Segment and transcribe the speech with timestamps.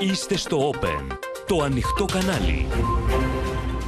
[0.00, 1.16] Είστε στο Open,
[1.46, 2.66] το ανοιχτό κανάλι.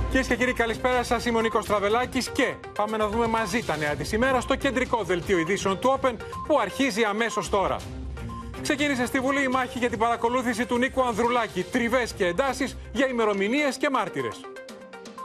[0.09, 1.25] Κυρίες και κύριοι, καλησπέρα σας.
[1.25, 5.03] Είμαι ο Νίκος Τραβελάκης και πάμε να δούμε μαζί τα νέα της ημέρα στο κεντρικό
[5.03, 6.13] δελτίο ειδήσεων του Open
[6.47, 7.77] που αρχίζει αμέσως τώρα.
[8.63, 11.63] Ξεκίνησε στη Βουλή η μάχη για την παρακολούθηση του Νίκου Ανδρουλάκη.
[11.63, 14.41] Τριβές και εντάσεις για ημερομηνίες και μάρτυρες.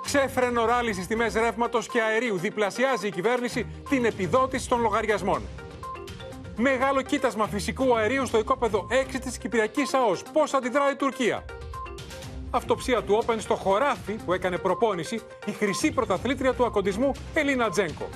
[0.04, 2.38] Ξέφρενο ράλι στις τιμές ρεύματος και αερίου.
[2.38, 5.42] Διπλασιάζει η κυβέρνηση την επιδότηση των λογαριασμών.
[6.58, 10.24] Μεγάλο κοίτασμα φυσικού αερίου στο οικόπεδο 6 της Κυπριακής ΑΟΣ.
[10.34, 11.46] Πώς αντιδράει η Τουρκία;
[12.50, 18.10] Αυτοψία του Open στο χωράφι που έκανε προπόνηση η χρυσή πρωταθλήτρια του ακοντισμού Ελίνα Τζένκο.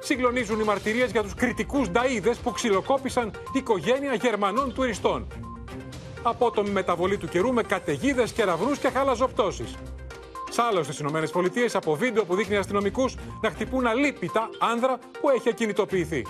[0.00, 5.26] Συγκλονίζουν οι μαρτυρίες για τους κριτικούς νταΐδες που ξυλοκόπησαν οικογένεια Γερμανών τουριστών.
[6.22, 9.74] Απότομη μεταβολή του καιρού με καταιγίδες, κεραυνούς και χαλαζοπτώσεις.
[10.50, 16.26] Σ' στις ΗΠΑ από βίντεο που δείχνει αστυνομικούς να χτυπούν αλήπητα άνδρα που έχει ακινητοποιηθεί.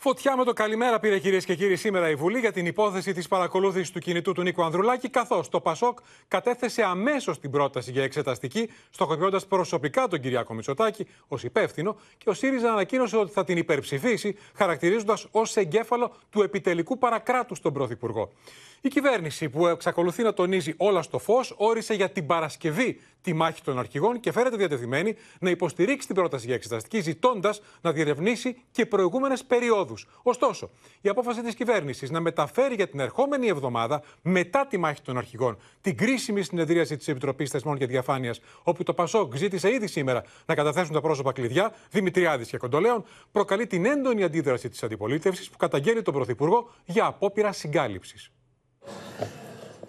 [0.00, 3.28] Φωτιά με το καλημέρα πήρε κυρίες και κύριοι σήμερα η Βουλή για την υπόθεση της
[3.28, 8.70] παρακολούθησης του κινητού του Νίκο Ανδρουλάκη, καθώς το Πασόκ κατέθεσε αμέσως την πρόταση για εξεταστική,
[8.90, 14.36] στοχοποιώντας προσωπικά τον Κυριάκο Μητσοτάκη ως υπεύθυνο και ο ΣΥΡΙΖΑ ανακοίνωσε ότι θα την υπερψηφίσει,
[14.54, 18.32] χαρακτηρίζοντας ως εγκέφαλο του επιτελικού παρακράτου στον Πρωθυπουργό.
[18.80, 23.62] Η κυβέρνηση, που εξακολουθεί να τονίζει όλα στο φως, όρισε για την Παρασκευή τη μάχη
[23.62, 28.86] των αρχηγών και φέρεται διατεθειμένη να υποστηρίξει την πρόταση για εξεταστική, ζητώντας να διερευνήσει και
[28.86, 30.08] προηγούμενες περιόδους.
[30.22, 35.18] Ωστόσο, η απόφαση της κυβέρνησης να μεταφέρει για την ερχόμενη εβδομάδα, μετά τη μάχη των
[35.18, 40.24] αρχηγών, την κρίσιμη συνεδρίαση της Επιτροπής Θεσμών και Διαφάνειας, όπου το Πασόκ ζήτησε ήδη σήμερα
[40.46, 45.56] να καταθέσουν τα πρόσωπα κλειδιά, Δημητριάδης και Κοντολέων, προκαλεί την έντονη αντίδραση της αντιπολίτευσης που
[45.56, 48.32] καταγγέλει τον Πρωθυπουργό για απόπειρα συγκάλυψης.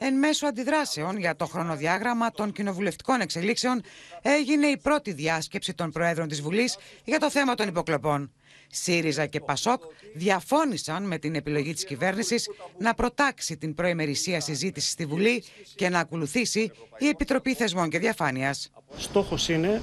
[0.01, 3.81] Εν μέσω αντιδράσεων για το χρονοδιάγραμμα των κοινοβουλευτικών εξελίξεων
[4.21, 8.31] έγινε η πρώτη διάσκεψη των Προέδρων της Βουλής για το θέμα των υποκλοπών.
[8.71, 9.81] ΣΥΡΙΖΑ και ΠΑΣΟΚ
[10.13, 15.43] διαφώνησαν με την επιλογή της κυβέρνησης να προτάξει την προημερησία συζήτησης στη Βουλή
[15.75, 18.71] και να ακολουθήσει η Επιτροπή Θεσμών και Διαφάνειας.
[18.97, 19.81] Στόχος είναι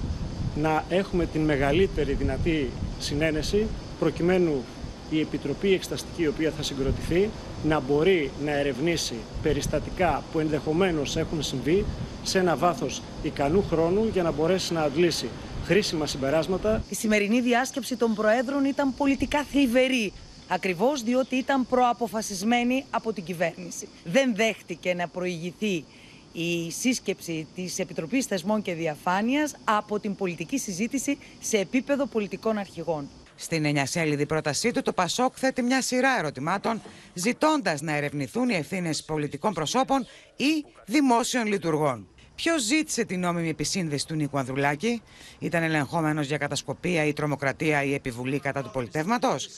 [0.57, 3.67] να έχουμε την μεγαλύτερη δυνατή συνένεση
[3.99, 4.65] προκειμένου
[5.11, 7.31] η Επιτροπή Εξεταστική η οποία θα συγκροτηθεί
[7.69, 11.85] να μπορεί να ερευνήσει περιστατικά που ενδεχομένως έχουν συμβεί
[12.23, 15.29] σε ένα βάθος ικανού χρόνου για να μπορέσει να αντλήσει
[15.65, 16.83] χρήσιμα συμπεράσματα.
[16.89, 20.13] Η σημερινή διάσκεψη των Προέδρων ήταν πολιτικά θλιβερή.
[20.49, 23.89] Ακριβώς διότι ήταν προαποφασισμένη από την κυβέρνηση.
[24.05, 25.85] Δεν δέχτηκε να προηγηθεί
[26.33, 33.09] η σύσκεψη της Επιτροπής Θεσμών και Διαφάνειας από την πολιτική συζήτηση σε επίπεδο πολιτικών αρχηγών.
[33.37, 36.83] Στην εννιασέλιδη πρότασή του, το Πασόκ θέτει μια σειρά ερωτημάτων,
[37.15, 42.09] ζητώντας να ερευνηθούν οι ευθύνες πολιτικών προσώπων ή δημόσιων λειτουργών.
[42.35, 45.03] Ποιος ζήτησε την νόμιμη επισύνδεση του Νίκου Ανδρουλάκη,
[45.39, 49.49] ήταν ελεγχόμενος για κατασκοπία ή τρομοκρατία ή επιβουλή κατά του πολιτεύματος;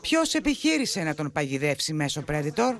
[0.00, 2.76] Ποιος επιχείρησε να τον παγιδεύσει μέσω Predator,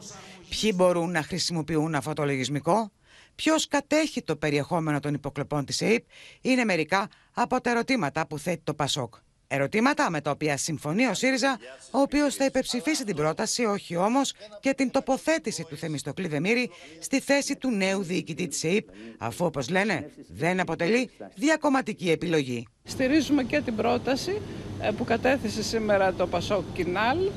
[0.49, 2.91] ποιοι μπορούν να χρησιμοποιούν αυτό το λογισμικό,
[3.35, 6.05] ποιος κατέχει το περιεχόμενο των υποκλοπών της ΕΕΠ,
[6.41, 9.15] είναι μερικά από τα ερωτήματα που θέτει το Πασόκ.
[9.55, 11.59] Ερωτήματα με τα οποία συμφωνεί ο ΣΥΡΙΖΑ,
[11.91, 17.21] ο οποίος θα υπεψηφίσει την πρόταση, όχι όμως και την τοποθέτηση του Θεμιστοκλή Δεμήρη στη
[17.21, 18.89] θέση του νέου διοικητή της ΕΕΠ,
[19.19, 22.67] αφού όπως λένε δεν αποτελεί διακομματική επιλογή.
[22.85, 24.41] Στηρίζουμε και την πρόταση
[24.81, 27.31] ε, που κατέθεσε σήμερα το Πασόκ Κινάλ ε,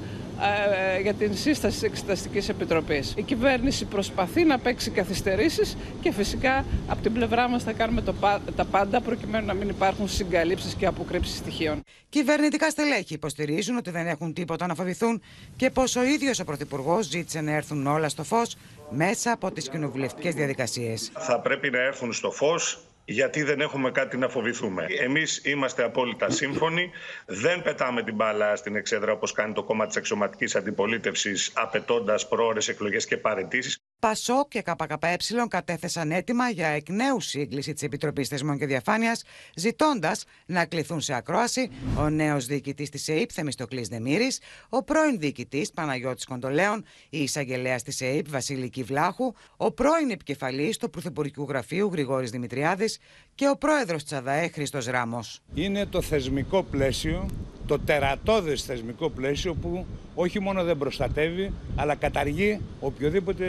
[1.02, 3.14] για την σύσταση της Εξεταστικής Επιτροπής.
[3.18, 8.14] Η κυβέρνηση προσπαθεί να παίξει καθυστερήσεις και φυσικά από την πλευρά μας θα κάνουμε το,
[8.56, 11.84] τα πάντα προκειμένου να μην υπάρχουν συγκαλύψεις και αποκρύψεις στοιχείων.
[12.10, 15.22] Κυβερνητικά στελέχη υποστηρίζουν ότι δεν έχουν τίποτα να φοβηθούν
[15.56, 18.56] και πως ο ίδιος ο Πρωθυπουργός ζήτησε να έρθουν όλα στο φως
[18.90, 21.12] μέσα από τις κοινοβουλευτικές διαδικασίες.
[21.18, 24.86] Θα πρέπει να έρθουν στο φως γιατί δεν έχουμε κάτι να φοβηθούμε.
[25.00, 26.92] Εμείς είμαστε απόλυτα σύμφωνοι.
[27.26, 32.68] Δεν πετάμε την μπάλα στην εξέδρα όπως κάνει το κόμμα της αξιωματικής αντιπολίτευσης απαιτώντας προώρες
[32.68, 33.78] εκλογές και παρετήσεις.
[34.00, 39.24] Πασό και ΚΚΕ κατέθεσαν έτοιμα για εκ νέου σύγκληση της Επιτροπής Θεσμών και Διαφάνειας,
[39.56, 44.40] ζητώντας να κληθούν σε ακρόαση ο νέος διοικητής της ΕΕΠ Θεμιστοκλής Δεμήρης,
[44.70, 50.90] ο πρώην διοικητής Παναγιώτης Κοντολέων, η εισαγγελέας της ΕΕΠ Βασιλική Βλάχου, ο πρώην επικεφαλής του
[50.90, 53.00] Πρωθυπουργικού Γραφείου Γρηγόρης Δημητριάδης
[53.36, 55.42] και ο πρόεδρος της ΑΔΑΕ Χρήστος Ράμος.
[55.54, 57.26] Είναι το θεσμικό πλαίσιο
[57.68, 59.86] το τερατώδες θεσμικό πλαίσιο που
[60.16, 63.46] όχι μόνο δεν προστατεύει, αλλά καταργεί οποιοδήποτε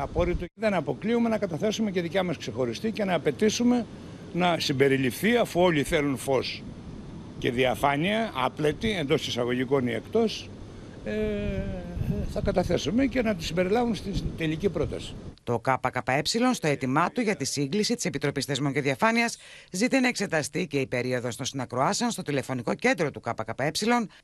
[0.00, 0.44] απόρριτο.
[0.54, 3.86] Δεν αποκλείουμε να καταθέσουμε και δικιά μας ξεχωριστή και να απαιτήσουμε
[4.32, 6.62] να συμπεριληφθεί αφού όλοι θέλουν φως
[7.38, 10.48] και διαφάνεια, άπλετη, εντός εισαγωγικών ή εκτός,
[11.04, 11.12] ε,
[12.32, 15.14] θα καταθέσουμε και να τη συμπεριλάβουν στην τελική πρόταση.
[15.46, 16.22] Το ΚΚΕ
[16.52, 19.36] στο αίτημά του για τη σύγκληση της Επιτροπής Θεσμών και Διαφάνειας
[19.70, 23.70] ζητεί να εξεταστεί και η περίοδος των συνακροάσεων στο τηλεφωνικό κέντρο του ΚΚΕ,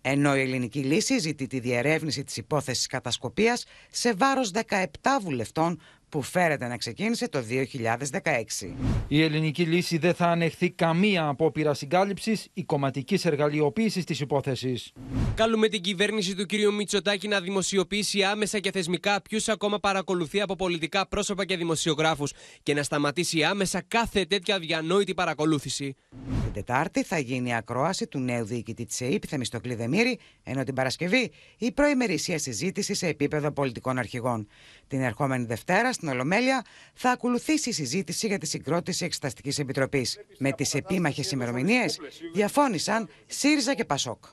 [0.00, 4.84] ενώ η ελληνική λύση ζητεί τη διερεύνηση της υπόθεσης κατασκοπίας σε βάρος 17
[5.22, 5.80] βουλευτών
[6.12, 8.74] που φέρεται να ξεκίνησε το 2016.
[9.08, 14.92] Η ελληνική λύση δεν θα ανεχθεί καμία απόπειρα συγκάλυψης ή κομματικής εργαλειοποίησης της υπόθεσης.
[15.34, 16.52] Καλούμε την κυβέρνηση του κ.
[16.76, 22.32] Μητσοτάκη να δημοσιοποιήσει άμεσα και θεσμικά ποιους ακόμα παρακολουθεί από πολιτικά πρόσωπα και δημοσιογράφους
[22.62, 25.94] και να σταματήσει άμεσα κάθε τέτοια διανόητη παρακολούθηση.
[26.42, 30.74] Την Τετάρτη θα γίνει η ακρόαση του νέου διοικητή της ΕΕΠ, Θεμιστοκλή Δεμήρη, ενώ την
[30.74, 34.46] Παρασκευή η προημερήσια συζήτηση σε επίπεδο πολιτικών αρχηγών.
[34.86, 36.64] Την ερχόμενη Δευτέρα, στην Ολομέλεια,
[36.94, 40.20] θα ακολουθήσει η συζήτηση για τη συγκρότηση Εξεταστικής Επιτροπής.
[40.38, 42.00] Με τις επίμαχες ημερομηνίες
[42.32, 44.24] διαφώνησαν ΣΥΡΙΖΑ και ΠΑΣΟΚ.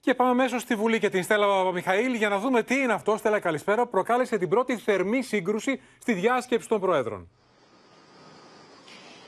[0.00, 3.16] Και πάμε μέσω στη Βουλή και την Στέλλα Μιχαήλ για να δούμε τι είναι αυτό.
[3.16, 3.86] Στέλλα, καλησπέρα.
[3.86, 7.28] Προκάλεσε την πρώτη θερμή σύγκρουση στη διάσκεψη των Προέδρων.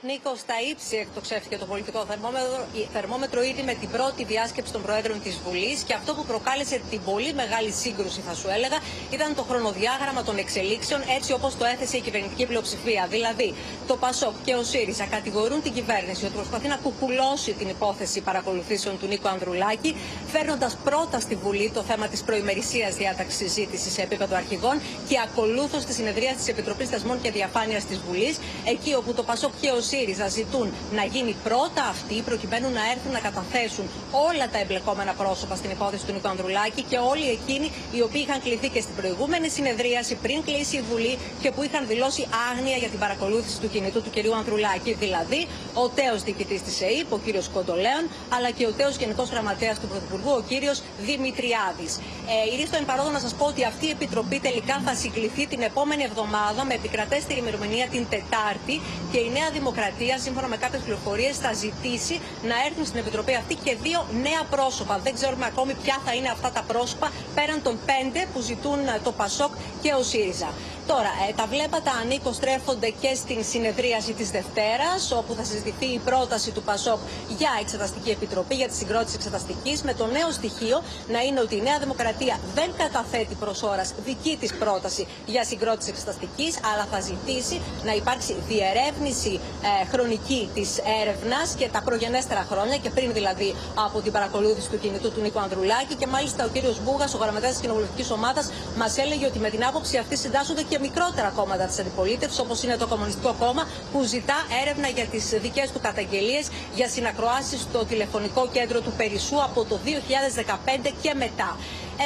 [0.02, 5.23] Νίκος, στα ύψη εκτοξεύτηκε το πολιτικό θερμόμετρο, θερμόμετρο ήδη με την πρώτη διάσκεψη των Προέδρων
[5.23, 8.79] της Βουλής και αυτό που προκάλεσε την πολύ μεγάλη σύγκρουση, θα σου έλεγα,
[9.11, 13.06] ήταν το χρονοδιάγραμμα των εξελίξεων έτσι όπως το έθεσε η κυβερνητική πλειοψηφία.
[13.11, 13.55] Δηλαδή,
[13.87, 18.99] το ΠΑΣΟΚ και ο ΣΥΡΙΖΑ κατηγορούν την κυβέρνηση ότι προσπαθεί να κουκουλώσει την υπόθεση παρακολουθήσεων
[18.99, 19.96] του Νίκο Ανδρουλάκη,
[20.32, 25.85] φέρνοντας πρώτα στη Βουλή το θέμα της προημερησίας διάταξης συζήτηση σε επίπεδο αρχηγών και ακολούθως
[25.85, 29.81] τη συνεδρία της Επιτροπής Θεσμών και Διαφάνειας της Βουλής, εκεί όπου το ΠΑΣΟΚ και ο
[29.90, 33.87] ΣΥΡΙΖΑ ζητούν να γίνει πρώτα αυτή προκειμένου να έρθουν να καταθέσουν
[34.28, 37.66] όλα τα εμπλεκόμενα πρόσωπα στην υπόθεση του Νίκο Ανδρουλάκη και όλοι εκείνοι
[37.96, 41.82] οι οποίοι είχαν κληθεί και στην προηγούμενη συνεδρίαση πριν κλείσει η Βουλή και που είχαν
[41.92, 44.92] δηλώσει άγνοια για την παρακολούθηση του κινητού του κυρίου Ανδρουλάκη.
[45.04, 45.40] Δηλαδή
[45.82, 48.02] ο τέος διοικητής της ΕΕΠ, ο κύριος Κοντολέων,
[48.34, 50.78] αλλά και ο τέος Γενικός Γραμματέας του Πρωθυπουργού, ο κύριος
[51.08, 51.93] Δημητριάδης.
[52.32, 55.60] Ε, Ηρίστο εν παρόδο να σας πω ότι αυτή η επιτροπή τελικά θα συγκληθεί την
[55.70, 58.75] επόμενη εβδομάδα με επικρατέστερη ημερομηνία την Τετάρτη
[59.12, 59.78] και η Νέα Δημοκρατία
[60.17, 64.99] σύμφωνα με κάποιες πληροφορίες, θα ζητήσει να έρθουν στην Επιτροπή αυτή και δύο νέα πρόσωπα.
[64.99, 69.12] Δεν ξέρουμε ακόμη ποια θα είναι αυτά τα πρόσωπα πέραν των πέντε που ζητούν το
[69.12, 70.50] ΠΑΣΟΚ και ο ΣΥΡΙΖΑ.
[70.87, 75.99] Τώρα, ε, τα βλέμματα ανήκω στρέφονται και στην συνεδρίαση της Δευτέρας, όπου θα συζητηθεί η
[75.99, 76.99] πρόταση του ΠΑΣΟΚ
[77.38, 81.61] για εξεταστική επιτροπή, για τη συγκρότηση εξεταστικής, με το νέο στοιχείο να είναι ότι η
[81.61, 87.61] Νέα Δημοκρατία δεν καταθέτει προς ώρας δική της πρόταση για συγκρότηση εξεταστικής, αλλά θα ζητήσει
[87.85, 89.41] να υπάρξει διερεύνηση
[89.82, 90.71] ε, χρονική της
[91.03, 95.38] έρευνας και τα προγενέστερα χρόνια, και πριν δηλαδή από την παρακολούθηση του κινητού του Νίκο
[95.38, 95.94] Ανδρουλάκη.
[95.94, 99.65] Και μάλιστα ο κύριος Μπούγας, ο γραμματέας της κοινοβουλευτικής ομάδας, μας έλεγε ότι με την
[99.65, 104.38] άποψη αυτή συντάσσονται και μικρότερα κόμματα της αντιπολίτευσης, όπως είναι το Κομμουνιστικό Κόμμα, που ζητά
[104.62, 109.79] έρευνα για τις δικές του καταγγελίες για συνακροάσεις στο τηλεφωνικό κέντρο του Περισσού από το
[109.85, 111.56] 2015 και μετά.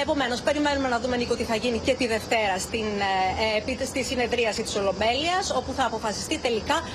[0.02, 2.86] Επομένως, περιμένουμε να δούμε, Νίκο, τι θα γίνει και τη Δευτέρα στην,
[3.66, 6.88] ε, ε, στη συνεδρίαση της Ολομέλειας, όπου θα αποφασιστεί τελικά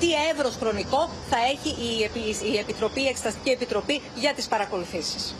[0.00, 2.10] τι εύρος χρονικό θα έχει η,
[2.52, 5.34] η Επιτροπή, η Εξεταστική Επιτροπή για τις παρακολουθήσεις.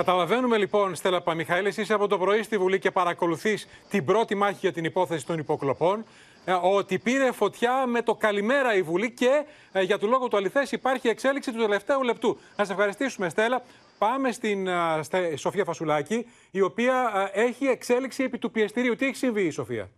[0.00, 4.58] Καταλαβαίνουμε λοιπόν, Στέλλα Παμιχαήλ, εσύ από το πρωί στη Βουλή και παρακολουθείς την πρώτη μάχη
[4.60, 6.04] για την υπόθεση των υποκλοπών.
[6.44, 10.36] Ε, ότι πήρε φωτιά με το καλημέρα η Βουλή και ε, για του λόγου του
[10.36, 12.38] αληθές υπάρχει εξέλιξη του τελευταίου λεπτού.
[12.56, 13.62] Να σε ευχαριστήσουμε, Στέλλα.
[13.98, 18.96] Πάμε στην ε, Σοφία Φασουλάκη, η οποία έχει εξέλιξη επί του πιεστηρίου.
[18.96, 19.88] Τι έχει συμβεί, η Σοφία;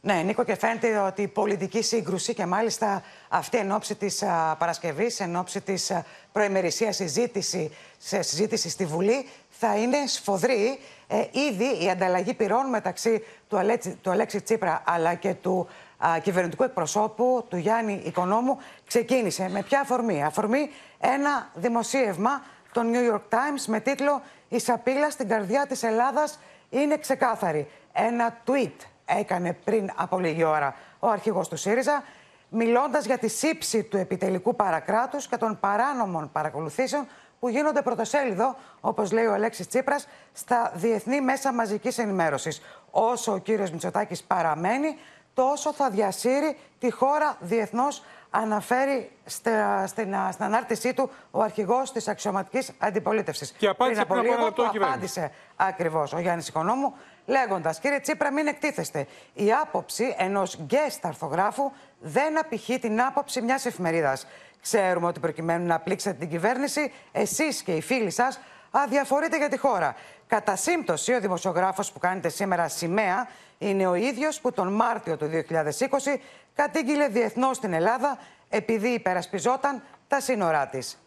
[0.00, 4.22] Ναι, Νίκο, και φαίνεται ότι η πολιτική σύγκρουση και μάλιστα αυτή εν ώψη της
[4.58, 5.92] Παρασκευής, εν ώψη της
[6.32, 9.26] προημερησίας συζήτηση, σε συζήτηση στη Βουλή,
[9.58, 10.78] θα είναι σφοδρή.
[11.08, 15.68] Ε, ήδη η ανταλλαγή πυρών μεταξύ του, Αλέξη, του Αλέξη Τσίπρα αλλά και του
[16.06, 19.48] α, κυβερνητικού εκπροσώπου, του Γιάννη Οικονόμου, ξεκίνησε.
[19.48, 20.70] Με ποια αφορμή; Αφορμή
[21.00, 26.38] ένα δημοσίευμα των New York Times με τίτλο «Η σαπίλα στην καρδιά της Ελλάδας
[26.70, 27.68] είναι ξεκάθαρη».
[27.92, 32.02] Ένα tweet έκανε πριν από λίγη ώρα ο αρχηγός του ΣΥΡΙΖΑ,
[32.48, 37.06] μιλώντας για τη σύψη του επιτελικού παρακράτους και των παράνομων παρακολουθήσεων
[37.46, 42.62] που γίνονται πρωτοσέλιδο, όπως λέει ο Αλέξης Τσίπρας, στα διεθνή μέσα μαζικής ενημέρωσης.
[42.90, 44.98] Όσο ο κύριος Μητσοτάκης παραμένει,
[45.34, 52.08] τόσο θα διασύρει τη χώρα διεθνώς, αναφέρει στα, στην, στην ανάρτησή του ο αρχηγός της
[52.08, 53.52] αξιωματικής αντιπολίτευσης.
[53.52, 56.94] Και απάντησε πριν από λίγο που απάντησε ακριβώς ο Γιάννης Οικονόμου,
[57.26, 59.06] λέγοντας: Κύριε Τσίπρα, μην εκτίθεστε.
[59.34, 64.26] Η άποψη ενός γκέστ αρθογράφου δεν απηχεί την άποψη μιας εφημερίδας.
[64.72, 69.58] Ξέρουμε ότι προκειμένου να πλήξετε την κυβέρνηση, εσείς και οι φίλοι σας αδιαφορείτε για τη
[69.58, 69.94] χώρα.
[70.26, 75.26] Κατά σύμπτωση, ο δημοσιογράφος που κάνετε σήμερα σημαία είναι ο ίδιος που τον Μάρτιο του
[75.26, 76.20] 2020
[76.54, 78.18] κατήγγειλε διεθνώς στην Ελλάδα
[78.48, 80.98] επειδή υπερασπιζόταν τα σύνορά της.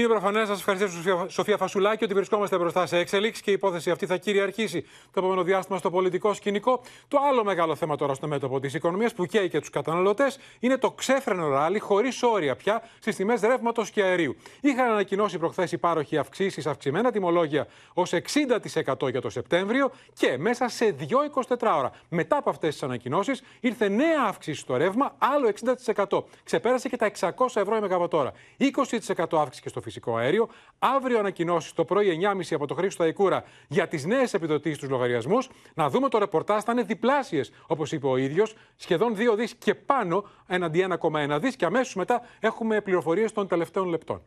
[0.00, 4.06] Είναι προφανές, σας ευχαριστήσω, Σοφία Φασουλάκη, ότι βρισκόμαστε μπροστά σε εξελίξει και η υπόθεση αυτή
[4.06, 6.80] θα κυριαρχήσει το επόμενο διάστημα στο πολιτικό σκηνικό.
[7.08, 10.76] Το άλλο μεγάλο θέμα τώρα στο μέτωπο της οικονομίας που καίει και τους καταναλωτές είναι
[10.78, 14.36] το ξέφρενο ράλι χωρίς όρια πια στις τιμές ρεύματος και αερίου.
[14.60, 20.68] Είχαν ανακοινώσει προχθές οι πάροχοι αυξήσεις, αυξημένα τιμολόγια ως 60% για το Σεπτέμβριο και μέσα
[20.68, 25.52] σε 2-24 ώρα μετά από αυτές τις ανακοινώσεις ήρθε νέα αύξηση στο ρεύμα, άλλο
[25.94, 26.24] 60%.
[26.44, 28.32] Ξεπέρασε και τα 600 ευρώ η μεγαβατόρα.
[28.58, 30.48] 20% αύξηση και στο φυσικό αέριο.
[30.78, 35.48] Αύριο ανακοινώσεις το πρωί 9.30 από το Χρήστο Αϊκούρα για τις νέες επιδοτήσεις στους λογαριασμούς.
[35.74, 39.74] Να δούμε το ρεπορτάζ, θα είναι διπλάσιες, όπως είπε ο ίδιος, σχεδόν 2 δις και
[39.74, 41.56] πάνω έναντι 1,1 δις.
[41.56, 44.22] Και αμέσως μετά έχουμε πληροφορίες των τελευταίων λεπτών.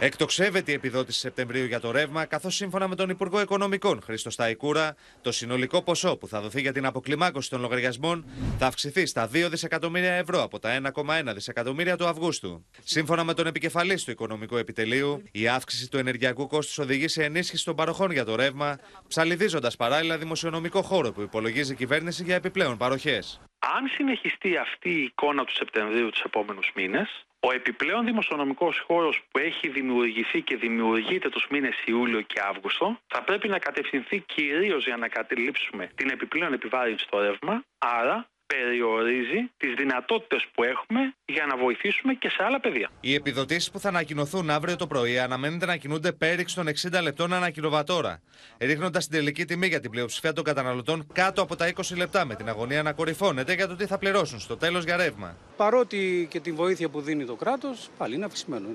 [0.00, 4.96] Εκτοξεύεται η επιδότηση Σεπτεμβρίου για το ρεύμα, καθώς σύμφωνα με τον Υπουργό Οικονομικών Χρήστο Σταϊκούρα,
[5.22, 8.24] το συνολικό ποσό που θα δοθεί για την αποκλιμάκωση των λογαριασμών
[8.58, 12.66] θα αυξηθεί στα 2 δισεκατομμύρια ευρώ από τα 1,1 δισεκατομμύρια του Αυγούστου.
[12.84, 17.64] Σύμφωνα με τον επικεφαλής του Οικονομικού Επιτελείου, η αύξηση του ενεργειακού κόστους οδηγεί σε ενίσχυση
[17.64, 22.76] των παροχών για το ρεύμα, ψαλιδίζοντας παράλληλα δημοσιονομικό χώρο που υπολογίζει η κυβέρνηση για επιπλέον
[22.76, 23.40] παροχές.
[23.58, 29.38] Αν συνεχιστεί αυτή η εικόνα του Σεπτεμβρίου τους επόμενους μήνες, ο επιπλέον δημοσιονομικός χώρος που
[29.38, 34.96] έχει δημιουργηθεί και δημιουργείται τους μήνες Ιούλιο και Αύγουστο θα πρέπει να κατευθυνθεί κυρίως για
[34.96, 41.56] να κατελήψουμε την επιπλέον επιβάρυνση στο ρεύμα, άρα περιορίζει τις δυνατότητες που έχουμε για να
[41.56, 42.90] βοηθήσουμε και σε άλλα πεδία.
[43.00, 47.32] Οι επιδοτήσεις που θα ανακοινωθούν αύριο το πρωί αναμένεται να κινούνται πέριξ των 60 λεπτών
[47.32, 48.20] ανά κιλοβατόρα,
[48.58, 52.34] ρίχνοντας την τελική τιμή για την πλειοψηφία των καταναλωτών κάτω από τα 20 λεπτά, με
[52.34, 55.36] την αγωνία να κορυφώνεται για το τι θα πληρώσουν στο τέλος για ρεύμα.
[55.56, 58.68] Παρότι και την βοήθεια που δίνει το κράτος, πάλι είναι αυξημένο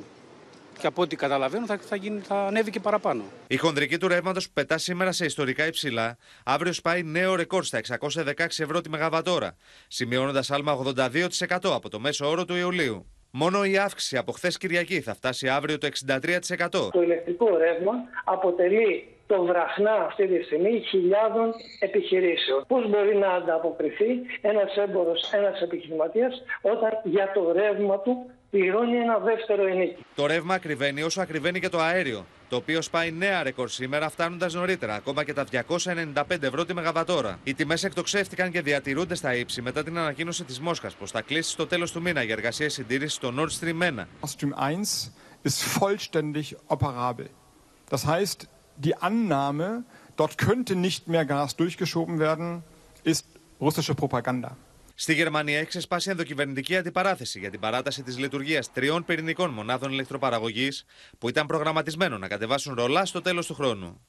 [0.79, 3.23] και από ό,τι καταλαβαίνω θα, θα, γίνει, θα ανέβει και παραπάνω.
[3.47, 7.79] Η χονδρική του ρεύματος που πετά σήμερα σε ιστορικά υψηλά, αύριο σπάει νέο ρεκόρ στα
[7.87, 9.55] 616 ευρώ τη Μεγαβατόρα,
[9.87, 11.17] σημειώνοντας άλμα 82%
[11.61, 13.05] από το μέσο όρο του Ιουλίου.
[13.31, 16.69] Μόνο η αύξηση από χθες Κυριακή θα φτάσει αύριο το 63%.
[16.69, 17.93] Το ηλεκτρικό ρεύμα
[18.23, 22.63] αποτελεί το βραχνά αυτή τη στιγμή χιλιάδων επιχειρήσεων.
[22.67, 29.17] Πώς μπορεί να ανταποκριθεί ένας έμπορος, ένας επιχειρηματίας όταν για το ρεύμα του πληρώνει ένα
[29.17, 33.69] δεύτερο ενίκη; Το ρεύμα ακριβένει όσο ακριβένει και το αέριο, το οποίο σπάει νέα ρεκόρ
[33.69, 37.39] σήμερα, φτάνοντας νωρίτερα, ακόμα και τα 295 ευρώ τη Μεγαβατόρα.
[37.43, 41.51] Οι τιμές εκτοξεύτηκαν και διατηρούνται στα ύψη μετά την ανακοίνωση της Μόσχας πως θα κλείσει
[41.51, 44.07] στο τέλος του μήνα για εργασία συντήρησης στο Nord Stream 1.
[44.21, 45.11] Nord Stream 1
[45.43, 47.29] ist vollständig operabel.
[47.89, 48.39] Das heißt,
[48.85, 49.67] die Annahme,
[50.19, 52.63] dort könnte nicht mehr Gas durchgeschoben werden,
[53.03, 53.25] ist
[53.59, 54.57] russische Propaganda.
[55.01, 60.85] Στη Γερμανία έχει ξεσπάσει ενδοκυβερνητική αντιπαράθεση για την παράταση της λειτουργίας τριών πυρηνικών μονάδων ηλεκτροπαραγωγής
[61.17, 64.01] που ήταν προγραμματισμένο να κατεβάσουν ρολά στο τέλος του χρόνου.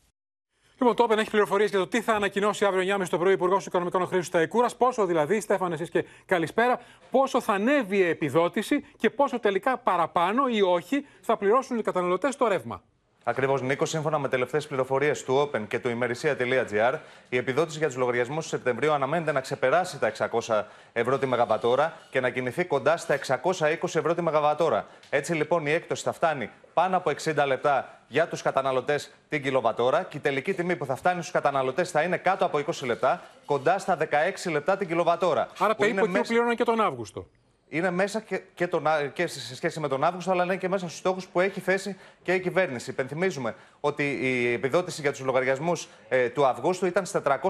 [0.79, 3.35] Λοιπόν, το Open έχει πληροφορίες για το τι θα ανακοινώσει αύριο 9.30 το πρωί ο
[3.35, 4.69] Υπουργός Οικονομικών Χρήσου Ταϊκούρα.
[4.79, 10.49] Πόσο δηλαδή, Στέφανε, εσείς και καλησπέρα, πόσο θα ανέβει η επιδότηση και πόσο τελικά παραπάνω
[10.49, 12.83] ή όχι θα πληρώσουν οι καταναλωτές το ρεύμα.
[13.25, 16.95] Ακριβώς, Νίκος, σύμφωνα με τελευταίες πληροφορίες του Open και του ημερησία.gr,
[17.29, 20.13] η επιδότηση για τους λογαριασμούς του Σεπτεμβρίου αναμένεται να ξεπεράσει τα
[20.47, 20.63] 600
[20.93, 24.87] ευρώ τη Μεγαβατόρα και να κινηθεί κοντά στα 620 ευρώ τη Μεγαβατόρα.
[25.11, 30.03] Έτσι λοιπόν η έκπτωση θα φτάνει πάνω από 60 λεπτά για τους καταναλωτές την κιλοβατόρα
[30.03, 33.23] και η τελική τιμή που θα φτάνει στους καταναλωτές θα είναι κάτω από 20 λεπτά,
[33.45, 33.99] κοντά στα
[34.47, 35.49] 16 λεπτά την κιλοβατόρα.
[35.59, 36.55] Άρα περίπου εκεί μέσα...
[36.55, 37.27] και τον Αύγουστο
[37.71, 40.87] είναι μέσα και, και, τον, και σε σχέση με τον Αύγουστο, αλλά είναι και μέσα
[40.87, 42.91] στους στόχους που έχει θέσει και η κυβέρνηση.
[42.91, 47.41] Υπενθυμίζουμε ότι η επιδότηση για τους λογαριασμούς ε, του Αυγούστου ήταν στα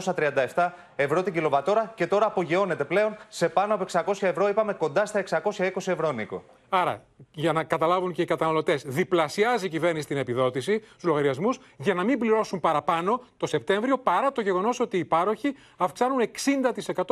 [0.55, 4.49] 337 ευρώ την κιλοβατόρα και τώρα απογειώνεται πλέον σε πάνω από 600 ευρώ.
[4.49, 5.43] Είπαμε κοντά στα 620
[5.75, 6.45] ευρώ, Νίκο.
[6.69, 11.95] Άρα, για να καταλάβουν και οι καταναλωτές, διπλασιάζει η κυβέρνηση την επιδότηση στους λογαριασμούς για
[11.95, 17.05] να μην πληρώσουν παραπάνω το Σεπτέμβριο, παρά το γεγονός ότι οι πάροχοι αυξάνουν 60%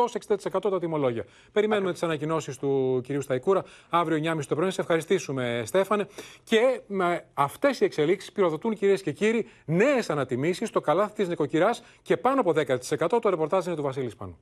[0.53, 1.25] 60% τα τιμολόγια.
[1.53, 4.71] Περιμένουμε τις ανακοινώσεις του κυρίου Σταϊκούρα αύριο 9.30 το πρωί.
[4.71, 6.07] Σε ευχαριστήσουμε, Στέφανε.
[6.45, 11.83] Και με αυτές οι εξελίξεις πυροδοτούν, κυρίες και κύριοι, νέες ανατιμήσεις στο καλάθι της νοικοκυράς
[12.03, 13.21] και πάνω από 10%.
[13.21, 14.39] Το ρεπορτάζ είναι του Βασίλη Πάνου.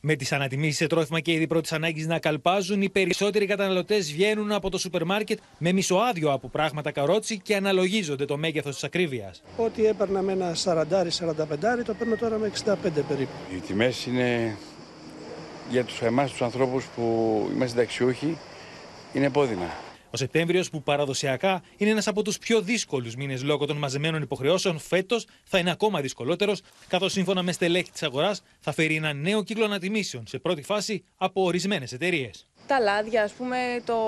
[0.00, 4.52] Με τις ανατιμήσεις σε τρόφιμα και είδη πρώτης ανάγκης να καλπάζουν, οι περισσότεροι καταναλωτές βγαίνουν
[4.52, 9.42] από το σούπερ μάρκετ με μισοάδιο από πράγματα καρότσι και αναλογίζονται το μέγεθος της ακρίβειας.
[9.56, 12.74] Ό,τι έπαιρνα με ένα 40-45, το παίρνω τώρα με 65
[13.08, 13.30] περίπου.
[13.54, 14.56] Οι τιμές είναι
[15.70, 17.02] για τους εμάς τους ανθρώπους που
[17.54, 18.38] είμαστε συνταξιούχοι,
[19.12, 19.87] είναι επώδυνα.
[20.10, 24.78] Ο Σεπτέμβριος, που παραδοσιακά είναι ένας από τους πιο δύσκολους μήνες λόγω των μαζεμένων υποχρεώσεων,
[24.78, 29.42] φέτος θα είναι ακόμα δυσκολότερος, καθώς σύμφωνα με στελέχη της αγοράς θα φέρει ένα νέο
[29.42, 32.47] κύκλο ανατιμήσεων σε πρώτη φάση από ορισμένες εταιρείες.
[32.68, 33.98] Τα λάδια, ας πούμε, το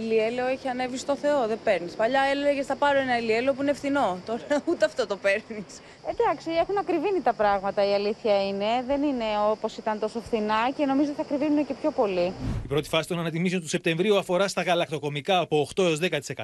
[0.00, 1.46] ηλιέλαιο έχει ανέβει στο Θεό.
[1.46, 1.92] Δεν παίρνεις.
[1.92, 4.18] Παλιά έλεγες θα πάρω ένα ηλιέλαιο που είναι φθηνό.
[4.26, 5.72] Τώρα ούτε αυτό το παίρνεις.
[6.10, 8.66] Εντάξει, έχουν ακριβήνει τα πράγματα, η αλήθεια είναι.
[8.86, 12.32] Δεν είναι όπως ήταν τόσο φθηνά και νομίζω θα ακριβήνουν και πιο πολύ.
[12.64, 15.98] Η πρώτη φάση των ανατιμήσεων του Σεπτεμβρίου αφορά στα γαλακτοκομικά από 8 έως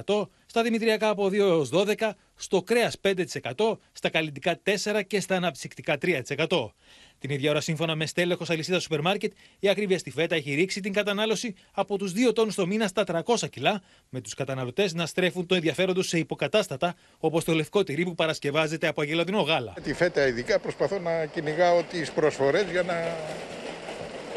[0.07, 5.37] 10%, στα δημητριακά από 2 έως 12%, στο κρέας 5%, στα καλλιτικά 4% και στα
[5.37, 6.47] αναψυκτικά 3%.
[7.23, 10.81] Την ίδια ώρα, σύμφωνα με στέλεχος αλυσίδα σούπερ μάρκετ, η ακρίβεια στη φέτα έχει ρίξει
[10.81, 15.07] την κατανάλωση από τους 2 τόνους το μήνα στα 300 κιλά, με τους καταναλωτές να
[15.07, 19.75] στρέφουν το ενδιαφέρον τους σε υποκατάστατα, όπως το λευκό τυρί που παρασκευάζεται από αγελαδινό γάλα.
[19.83, 23.17] Τη φέτα, ειδικά, προσπαθώ να κυνηγάω τις προσφορές για να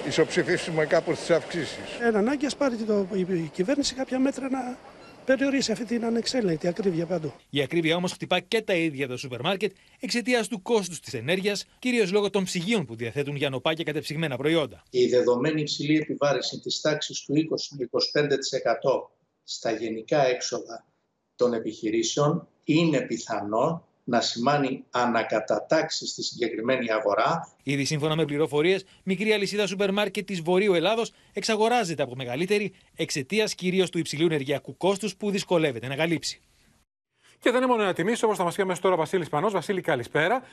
[0.07, 1.97] ισοψηφίσουμε κάπως τις αυξήσεις.
[2.01, 4.77] Εν ανάγκη, ας πάρει το, η κυβέρνηση κάποια μέτρα να
[5.25, 7.33] περιορίσει αυτή την ανεξέλεγκτη ακρίβεια παντού.
[7.49, 11.65] Η ακρίβεια όμως χτυπά και τα ίδια τα σούπερ μάρκετ εξαιτίας του κόστους της ενέργειας,
[11.79, 14.83] κυρίως λόγω των ψυγείων που διαθέτουν για νοπά και κατεψυγμένα προϊόντα.
[14.89, 19.09] Η δεδομένη υψηλή επιβάρηση της τάξης του 20-25%
[19.43, 20.85] στα γενικά έξοδα
[21.35, 27.49] των επιχειρήσεων είναι πιθανό να σημάνει ανακατατάξεις στη συγκεκριμένη αγορά.
[27.63, 33.55] Ήδη σύμφωνα με πληροφορίες, μικρή αλυσίδα σούπερ μάρκετ της Βορείου Ελλάδος εξαγοράζεται από μεγαλύτερη εξαιτίας
[33.55, 36.41] κυρίως του υψηλού ενεργειακού κόστους που δυσκολεύεται να καλύψει.
[37.39, 39.53] Και δεν είναι μόνο ένα τιμή, όπως θα μας πει αμέσως τώρα ο Βασίλης Πανός.
[39.53, 40.43] Βασίλη, καλησπέρα.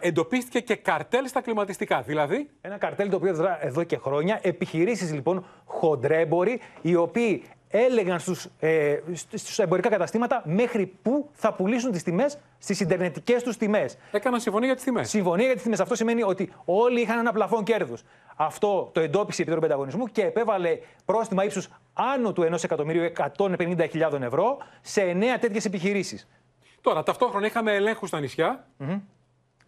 [0.00, 2.02] Ε, εντοπίστηκε και καρτέλ στα κλιματιστικά.
[2.02, 2.50] Δηλαδή.
[2.60, 4.38] Ένα καρτέλ το οποίο δρά εδώ και χρόνια.
[4.42, 8.96] Επιχειρήσεις λοιπόν χοντρέμποροι, οι οποίοι έλεγαν στους, ε,
[9.34, 13.96] στους εμπορικά καταστήματα μέχρι πού θα πουλήσουν τις τιμές στις ιντερνετικές τους τιμές.
[14.12, 15.08] Έκαναν συμφωνία για τις τιμές.
[15.08, 15.80] Συμφωνία για τις τιμές.
[15.80, 18.02] Αυτό σημαίνει ότι όλοι είχαν ένα πλαφόν κέρδους.
[18.36, 25.02] Αυτό το εντόπισε η Επιτροπή Ανταγωνισμού και επέβαλε πρόστιμα ύψους άνω του 1.150.000 ευρώ σε
[25.02, 26.28] 9 τέτοιες επιχειρήσεις.
[26.80, 28.66] Τώρα, ταυτόχρονα είχαμε ελέγχους στα νησιά.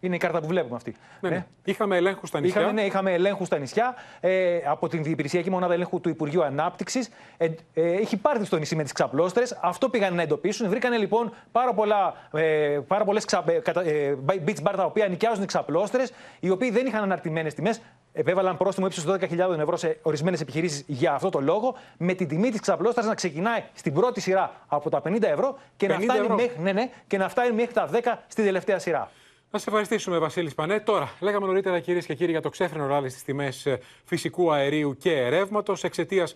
[0.03, 0.95] Είναι η κάρτα που βλέπουμε αυτή.
[1.19, 1.45] Ναι, ναι.
[1.63, 2.61] Είχαμε ελέγχους στα νησιά.
[2.61, 7.09] Είχαμε, ναι, είχαμε ελέγχους στα νησιά ε, από την Υπηρεσιακή Μονάδα Ελέγχου του Υπουργείου Ανάπτυξης.
[7.37, 9.57] Ε, ε, έχει πάρθει στο νησί με τις ξαπλώστρες.
[9.61, 10.69] Αυτό πήγαν να εντοπίσουν.
[10.69, 15.45] Βρήκανε λοιπόν πάρα, πολλά, ε, πάρα πολλές ξα, ε, ε, beach bar τα οποία νοικιάζουν
[15.45, 17.81] ξαπλώστρες, οι οποίοι δεν είχαν αναρτημένες τιμές.
[18.13, 22.49] Επέβαλαν πρόστιμο ύψους 12.000 ευρώ σε ορισμένες επιχειρήσεις για αυτό το λόγο, με την τιμή
[22.49, 26.19] της ξαπλώστρας να ξεκινάει στην πρώτη σειρά από τα 50 ευρώ και, 50 να, φτάνει
[26.19, 26.35] ευρώ.
[26.35, 29.09] Μέχρι, ναι, ναι, και να φτάνει μέχρι τα 10 στην τελευταία σειρά.
[29.53, 30.79] Να σε ευχαριστήσουμε, Βασίλης Πανέ.
[30.79, 34.95] Τώρα, λέγαμε νωρίτερα, κυρίες και κύριοι, για το ξέφρενο ράλι στις τιμές ε, φυσικού αερίου
[34.97, 36.35] και ρεύματος εξαιτίας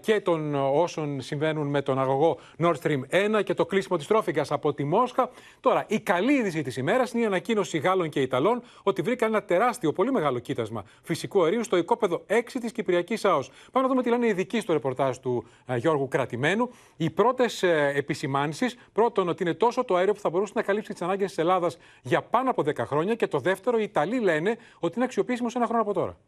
[0.00, 3.00] και των όσων συμβαίνουν με τον αγωγό Nord Stream
[3.38, 5.30] 1 και το κλείσιμο της τρόφιγγας από τη Μόσχα.
[5.60, 9.42] Τώρα, η καλή είδηση της ημέρας είναι η ανακοίνωση Γάλλων και Ιταλών ότι βρήκαν ένα
[9.42, 13.50] τεράστιο, πολύ μεγάλο κοίτασμα φυσικού αερίου στο οικόπεδο 6 της Κυπριακής ΑΟΣ.
[13.72, 15.44] Πάμε να δούμε τι λένε οι ειδικοί στο ρεπορτάζ του
[15.76, 16.70] Γιώργου Κρατημένου.
[16.96, 17.62] Οι πρώτες
[17.94, 21.38] επισημάνσεις, πρώτον, ότι είναι τόσο το αέριο που θα μπορούσε να καλύψει τις ανάγκες της
[21.38, 23.14] Ελλάδας για πάνω από 10 χρόνια.
[23.14, 26.18] Και το δεύτερο, οι Ιταλοί λένε ότι είναι αξιοποιήσιμο σε ένα χρόνο από τώρα.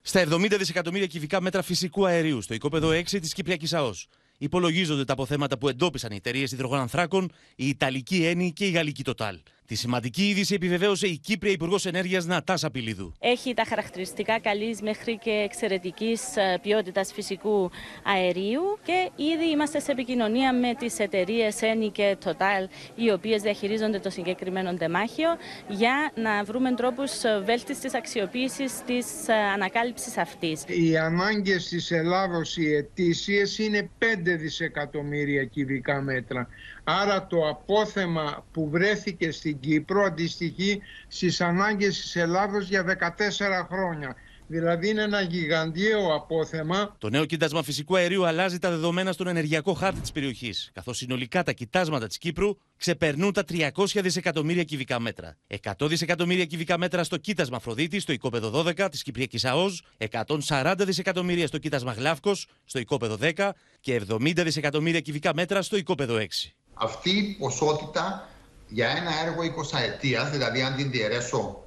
[0.00, 5.12] Στα 70 δισεκατομμύρια κυβικά μέτρα φυσικού αερίου στο οικόπεδο 6 της Κυπριακής ΑΟΣ υπολογίζονται τα
[5.12, 9.34] αποθέματα που εντόπισαν οι εταιρείες υδρογονανθράκων, η Ιταλική Ένη και η Γαλλική Total.
[9.66, 13.14] Τη σημαντική είδηση επιβεβαίωσε η Κύπρια Υπουργός Ενέργειας Νατάσα Πιλίδου.
[13.18, 17.70] Έχει τα χαρακτηριστικά καλής μέχρι και εξαιρετικής ε, ποιότητας φυσικού
[18.04, 23.98] αερίου και ήδη είμαστε σε επικοινωνία με τις εταιρείες Eni και Total, οι οποίες διαχειρίζονται
[23.98, 25.28] το συγκεκριμένο τεμάχιο,
[25.68, 27.12] για να βρούμε τρόπους
[27.44, 30.64] βέλτιστης αξιοποίησης της ε, ανακάλυψης αυτής.
[30.66, 34.04] Οι ανάγκες της Ελλάδος οι ετήσιε είναι 5
[34.38, 36.48] δισεκατομμύρια κυβικά μέτρα.
[36.84, 44.14] Άρα το απόθεμα που βρέθηκε στην Κύπρο αντιστοιχεί στις ανάγκες της Ελλάδος για 14 χρόνια.
[44.46, 46.96] Δηλαδή είναι ένα γιγαντιαίο απόθεμα.
[46.98, 51.42] Το νέο κοίτασμα φυσικού αερίου αλλάζει τα δεδομένα στον ενεργειακό χάρτη της περιοχής, καθώς συνολικά
[51.42, 55.36] τα κοιτάσματα της Κύπρου ξεπερνούν τα 300 δισεκατομμύρια κυβικά μέτρα.
[55.46, 61.46] 100 δισεκατομμύρια κυβικά μέτρα στο κοίτασμα Αφροδίτη, στο οικόπεδο 12 της Κυπριακής ΑΟΣ, 140 δισεκατομμύρια
[61.46, 66.54] στο κοίτασμα Γλάφκος, στο οικόπεδο 10 και 70 δισεκατομμύρια κυβικά μέτρα στο οικόπεδο 6.
[66.74, 68.28] Αυτή η ποσότητα
[68.68, 71.64] για ένα έργο 20 ετία, δηλαδή αν την διαιρέσω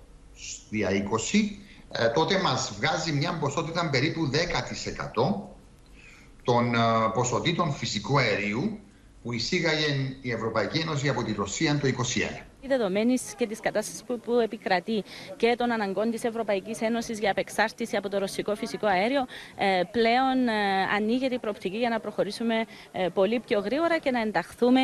[0.70, 1.58] δια 20,
[1.92, 4.36] ε, τότε μας βγάζει μια ποσότητα περίπου 10%
[6.44, 6.80] των ε,
[7.14, 8.80] ποσοτήτων φυσικού αερίου
[9.24, 11.92] που εισήγαγε η Ευρωπαϊκή Ένωση από τη Ρωσία το 2021
[12.68, 15.04] δεδομένης και της κατάστασης που, που επικρατεί
[15.36, 19.26] και των αναγκών της Ευρωπαϊκής Ένωσης για απεξάρτηση από το ρωσικό φυσικό αέριο,
[19.58, 24.22] ε, πλέον ε, ανοίγεται η προοπτική για να προχωρήσουμε ε, πολύ πιο γρήγορα και να
[24.22, 24.82] ενταχθούμε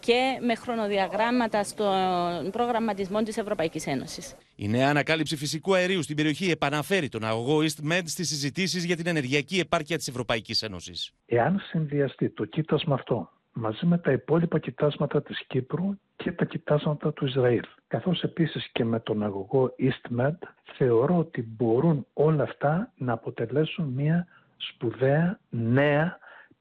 [0.00, 4.34] και με χρονοδιαγράμματα στον προγραμματισμό της Ευρωπαϊκής Ένωσης.
[4.56, 9.06] Η νέα ανακάλυψη φυσικού αερίου στην περιοχή επαναφέρει τον αγωγό EastMed στις συζητήσεις για την
[9.06, 11.10] ενεργειακή επάρκεια της Ευρωπαϊκής Ένωσης.
[11.26, 17.12] Εάν συνδυαστεί το κοίτασμα αυτό μαζί με τα υπόλοιπα κοιτάσματα της Κύπρου και τα κοιτάσματα
[17.12, 17.62] του Ισραήλ.
[17.86, 20.38] Καθώς επίσης και με τον αγωγό EastMed,
[20.76, 26.18] θεωρώ ότι μπορούν όλα αυτά να αποτελέσουν μια σπουδαία νέα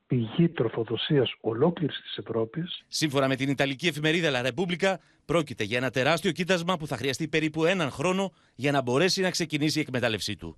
[0.08, 2.84] πηγή τροφοδοσίας ολόκληρης της Ευρώπης.
[2.88, 7.28] Σύμφωνα με την Ιταλική εφημερίδα La Repubblica, πρόκειται για ένα τεράστιο κοίτασμα που θα χρειαστεί
[7.28, 10.58] περίπου έναν χρόνο για να μπορέσει να ξεκινήσει η εκμετάλλευσή του.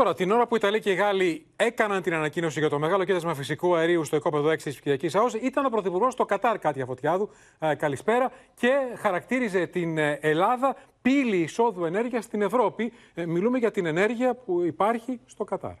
[0.00, 3.04] Τώρα, την ώρα που οι Ιταλοί και οι Γάλλοι έκαναν την ανακοίνωση για το μεγάλο
[3.04, 6.84] κοίτασμα φυσικού αερίου στο οικόπεδο 6 της Κυριακής ΑΟΣ, ήταν ο Πρωθυπουργός στο Κατάρ, Κάτια
[6.86, 7.30] Φωτιάδου.
[7.58, 8.32] Ε, καλησπέρα.
[8.54, 12.92] Και χαρακτήριζε την ε, Ελλάδα πύλη εισόδου ενέργειας στην Ευρώπη.
[13.14, 15.74] Ε, μιλούμε για την ενέργεια που υπάρχει στο Κατάρ.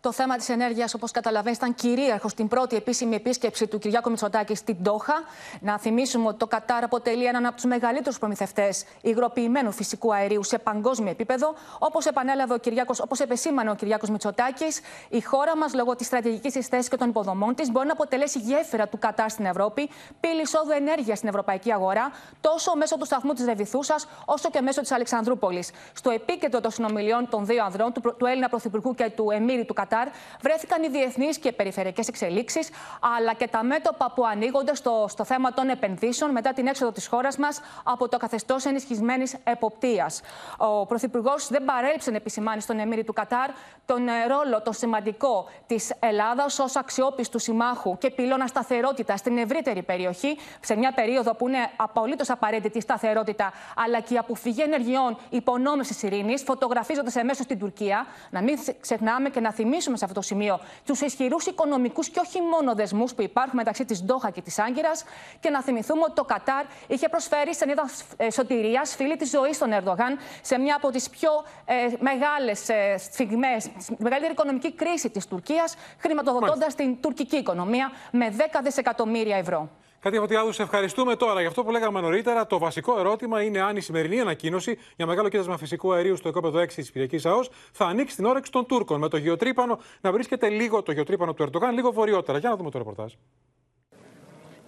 [0.00, 4.54] Το θέμα της ενέργειας, όπως καταλαβαίνεις, ήταν κυρίαρχος στην πρώτη επίσημη επίσκεψη του Κυριάκου Μητσοτάκη
[4.54, 5.14] στην Τόχα.
[5.60, 10.58] Να θυμίσουμε ότι το Κατάρ αποτελεί έναν από τους μεγαλύτερους προμηθευτές υγροποιημένου φυσικού αερίου σε
[10.58, 11.54] παγκόσμιο επίπεδο.
[11.78, 16.52] Όπως επανέλαβε ο Κυριάκος, όπως επεσήμανε ο Κυριάκος Μητσοτάκης, η χώρα μας, λόγω της στρατηγικής
[16.52, 20.40] της θέσης και των υποδομών της, μπορεί να αποτελέσει γέφυρα του Κατάρ στην Ευρώπη, πύλη
[20.40, 24.92] εισόδου ενέργεια στην ευρωπαϊκή αγορά, τόσο μέσω του σταθμού της Ρεβιθούσας, όσο και μέσω της
[24.92, 25.70] Αλεξανδρούπολης.
[25.92, 29.74] Στο επίκεντρο των συνομιλιών των δύο ανδρών, του, του Έλληνα Πρωθυπουργού και του Εμμύρη του
[29.74, 30.08] Κατάρ, Κατάρ
[30.40, 32.70] βρέθηκαν οι διεθνείς και περιφερειακές εξελίξεις,
[33.16, 37.06] αλλά και τα μέτωπα που ανοίγονται στο, στο θέμα των επενδύσεων μετά την έξοδο της
[37.06, 40.20] χώρας μας από το καθεστώς ενισχυμένη εποπτείας.
[40.56, 43.50] Ο Πρωθυπουργός δεν παρέλειψε να επισημάνει στον Εμμύρη του Κατάρ
[43.84, 49.82] τον ε, ρόλο, τον σημαντικό της Ελλάδας ως αξιόπιστου συμμάχου και πυλώνα σταθερότητα στην ευρύτερη
[49.82, 55.18] περιοχή, σε μια περίοδο που είναι απολύτως απαραίτητη η σταθερότητα, αλλά και η αποφυγή ενεργειών
[55.30, 58.06] υπονόμευσης ειρήνης, φωτογραφίζοντας εμέσως στην Τουρκία.
[58.30, 62.40] Να μην ξεχνάμε και να θυμίσουμε σε αυτό το σημείο τους ισχυρούς οικονομικούς και όχι
[62.40, 65.04] μόνο δεσμούς που υπάρχουν μεταξύ της Ντόχα και της Άγκυρας
[65.40, 69.72] και να θυμηθούμε ότι το Κατάρ είχε προσφέρει σενίδα ε, σωτηρία, φίλη της ζωής στον
[69.72, 71.30] Ερντογάν, σε μια από τις πιο
[71.64, 78.60] ε, μεγάλες ε, στιγμές, μεγαλύτερη οικονομική κρίση της Τουρκίας, χρηματοδοτώντας την τουρκική οικονομία με 10
[78.62, 79.68] δισεκατομμύρια ευρώ.
[80.00, 81.40] Κάτι Φωτιάδου, σε ευχαριστούμε τώρα.
[81.40, 85.28] Για αυτό που λέγαμε νωρίτερα, το βασικό ερώτημα είναι αν η σημερινή ανακοίνωση για μεγάλο
[85.28, 89.00] κοίτασμα φυσικού αερίου στο οικόπεδο 6 της Κυριακής ΑΟΣ θα ανοίξει την όρεξη των Τούρκων
[89.00, 92.38] με το γεωτρύπανο να βρίσκεται λίγο το γεωτρύπανο του Ερντογάν, λίγο βορειότερα.
[92.38, 93.12] Για να δούμε το ρεπορτάζ.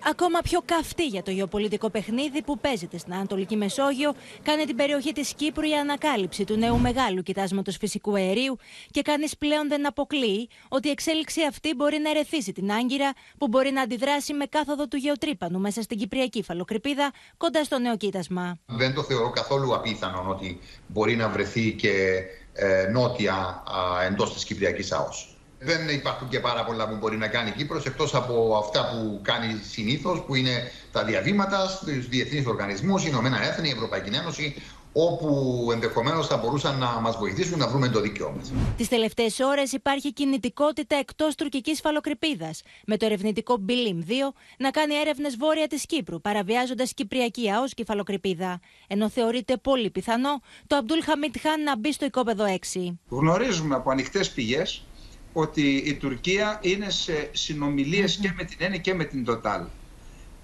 [0.09, 5.13] Ακόμα πιο καυτή για το γεωπολιτικό παιχνίδι που παίζεται στην Ανατολική Μεσόγειο, κάνει την περιοχή
[5.13, 8.59] της Κύπρου η ανακάλυψη του νέου μεγάλου κοιτάσματος φυσικού αερίου
[8.91, 13.49] και κανείς πλέον δεν αποκλείει ότι η εξέλιξη αυτή μπορεί να ερεθίσει την Άγκυρα, που
[13.49, 18.59] μπορεί να αντιδράσει με κάθοδο του γεωτρύπανου μέσα στην Κυπριακή φαλοκρηπίδα κοντά στο νέο κοίτασμα.
[18.67, 23.63] Δεν το θεωρώ καθόλου απίθανο ότι μπορεί να βρεθεί και ε, νότια
[24.07, 25.30] εντός της Κυπριακής ΑΟΣ.
[25.63, 29.21] Δεν υπάρχουν και πάρα πολλά που μπορεί να κάνει η Κύπρος εκτός από αυτά που
[29.23, 34.55] κάνει συνήθως που είναι τα διαβήματα στους διεθνείς οργανισμούς, η Ηνωμένα Έθνη, η Ευρωπαϊκή Ένωση
[34.93, 38.53] όπου ενδεχομένως θα μπορούσαν να μας βοηθήσουν να βρούμε το δίκαιό μας.
[38.77, 44.95] Τις τελευταίες ώρες υπάρχει κινητικότητα εκτός τουρκικής φαλοκρηπίδας, με το ερευνητικό Bilim 2 να κάνει
[44.95, 48.61] έρευνες βόρεια της Κύπρου, παραβιάζοντας Κυπριακή ΑΟΣ και φαλοκρηπίδα.
[48.87, 52.99] Ενώ θεωρείται πολύ πιθανό το Αμπτούλ Χαμίτ Χάν να μπει στο οικόπεδο 6.
[53.09, 54.85] Γνωρίζουμε από ανοιχτές πηγές
[55.33, 59.65] ότι η Τουρκία είναι σε συνομιλίες και με την ΕΝΗ και με την Total.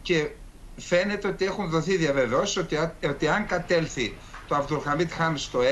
[0.03, 0.29] Και
[0.77, 2.77] φαίνεται ότι έχουν δοθεί διαβεβαιώσεις ότι,
[3.09, 4.17] ότι αν κατέλθει
[4.49, 5.65] το Αβδουλχαμίτ Χάν στο 6,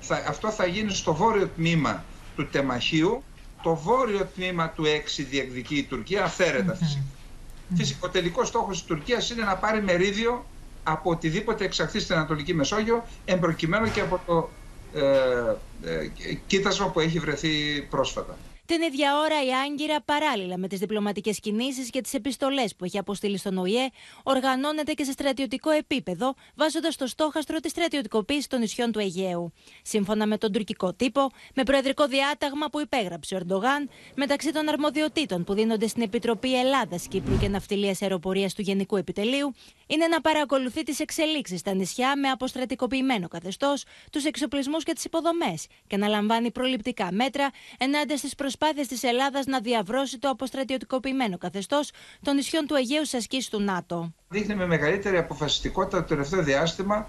[0.00, 2.04] θα, αυτό θα γίνει στο βόρειο τμήμα
[2.36, 3.22] του Τεμαχίου.
[3.62, 7.02] Το βόρειο τμήμα του 6 διεκδικεί η Τουρκία αυθαίρετα φυσικά.
[7.76, 10.44] Φυσικά, ο τελικός στόχος της Τουρκίας είναι να πάρει μερίδιο
[10.82, 14.48] από οτιδήποτε εξαχθεί στην Ανατολική Μεσόγειο, εμπροκειμένου και από το ε, ε,
[16.46, 18.36] κοίτασμα που έχει βρεθεί πρόσφατα.
[18.66, 22.98] Την ίδια ώρα η Άγκυρα, παράλληλα με τις διπλωματικές κινήσεις και τις επιστολές που έχει
[22.98, 23.90] αποστείλει στον ΟΗΕ,
[24.22, 29.52] οργανώνεται και σε στρατιωτικό επίπεδο, βάζοντας στο στόχαστρο της στρατιωτικοποίησης των νησιών του Αιγαίου.
[29.82, 35.44] Σύμφωνα με τον τουρκικό τύπο, με προεδρικό διάταγμα που υπέγραψε ο Ερντογάν, μεταξύ των αρμοδιοτήτων
[35.44, 39.54] που δίνονται στην Επιτροπή Ελλάδας, Κύπρου και Ναυτιλίας Αεροπορίας του Γενικού Επιτελείου,
[39.88, 45.66] είναι να παρακολουθεί τις εξελίξεις στα νησιά με αποστρατικοποιημένο καθεστώς, τους εξοπλισμούς και τις υποδομές
[45.86, 51.38] και να λαμβάνει προληπτικά μέτρα ενάντια στις προσπάθειες προσπάθειε της Ελλάδας να διαβρώσει το αποστρατιωτικοποιημένο
[51.38, 51.90] καθεστώς
[52.22, 54.12] των νησιών του Αιγαίου στι ασκήσεις του ΝΑΤΟ.
[54.28, 57.08] Δείχνει με μεγαλύτερη αποφασιστικότητα το τελευταίο διάστημα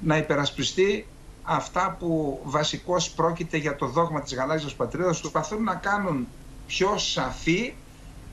[0.00, 1.06] να υπερασπιστεί
[1.42, 5.20] αυτά που βασικώς πρόκειται για το δόγμα της γαλάζιας πατρίδας.
[5.20, 6.28] Προσπαθούν να κάνουν
[6.66, 7.74] πιο σαφή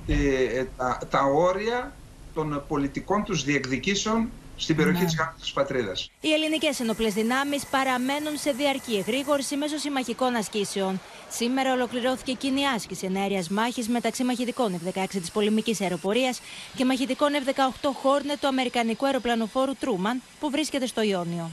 [0.08, 1.94] ε, τα, τα όρια
[2.36, 5.32] των πολιτικών τους διεκδικήσεων στην περιοχή ναι.
[5.40, 6.12] της πατρίδας.
[6.22, 11.02] Οι ελληνικές ενοπλές δυνάμεις παραμένουν σε διαρκή εγρήγορση μέσω συμμαχικών ασκήσεων.
[11.30, 16.42] Σήμερα ολοκληρώθηκε κοινή άσκηση ενέργειας μάχης μεταξύ μαχητικών F-16 της πολεμικής αεροπορίας
[16.76, 21.52] και μαχητικών F-18 Hornet του Αμερικανικού αεροπλανοφόρου Τρούμαν που βρίσκεται στο Ιόνιο.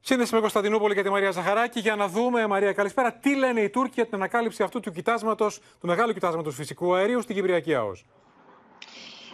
[0.00, 3.70] Σύνδεση με Κωνσταντινούπολη και τη Μαρία Ζαχαράκη για να δούμε, Μαρία, καλησπέρα, τι λένε οι
[3.70, 8.04] Τούρκοι για την ανακάλυψη αυτού του κοιτάσματος, του μεγάλου κοιτάσματος φυσικού αερίου στην Κυπριακή ΑΟΣ;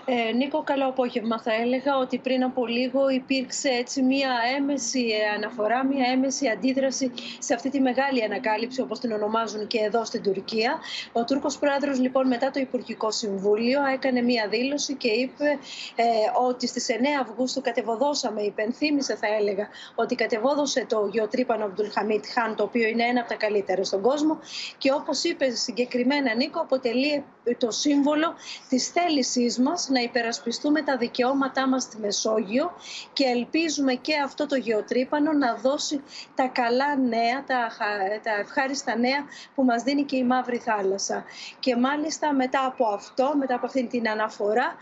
[0.07, 1.41] Ε, Νίκο, καλό απόγευμα.
[1.41, 7.13] Θα έλεγα ότι πριν από λίγο υπήρξε έτσι μία έμεση ε, αναφορά, μία έμεση αντίδραση
[7.39, 10.79] σε αυτή τη μεγάλη ανακάλυψη, όπως την ονομάζουν και εδώ στην Τουρκία.
[11.13, 15.59] Ο Τούρκος Πρόεδρος, λοιπόν, μετά το Υπουργικό Συμβούλιο, έκανε μία δήλωση και είπε
[15.95, 16.05] ε,
[16.49, 22.63] ότι στις 9 Αυγούστου κατεβοδώσαμε, υπενθύμησε θα έλεγα, ότι κατεβόδωσε το γεωτρύπανο Αμπτουλχαμίτ Χάν, το
[22.63, 24.39] οποίο είναι ένα από τα καλύτερα στον κόσμο
[24.79, 27.25] και όπως είπε συγκεκριμένα Νίκο, αποτελεί
[27.59, 28.35] το σύμβολο
[28.69, 32.73] της θέλησής μας να υπερασπιστούμε τα δικαιώματά μας στη Μεσόγειο
[33.13, 36.03] και ελπίζουμε και αυτό το γεωτρύπανο να δώσει
[36.35, 37.71] τα καλά νέα, τα,
[38.23, 39.21] τα ευχάριστα νέα
[39.55, 41.25] που μας δίνει και η Μαύρη Θάλασσα.
[41.61, 44.77] Και μάλιστα μετά από αυτό, μετά από αυτή την αναφορά,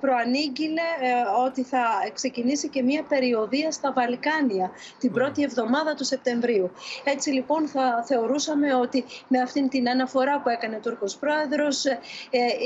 [0.00, 6.70] προανήγγειλε ε, ότι θα ξεκινήσει και μια περιοδία στα Βαλκάνια την πρώτη εβδομάδα του Σεπτεμβρίου.
[7.04, 11.98] Έτσι λοιπόν θα θεωρούσαμε ότι με αυτήν την αναφορά που έκανε ο Τούρκος Πρόεδρος ε,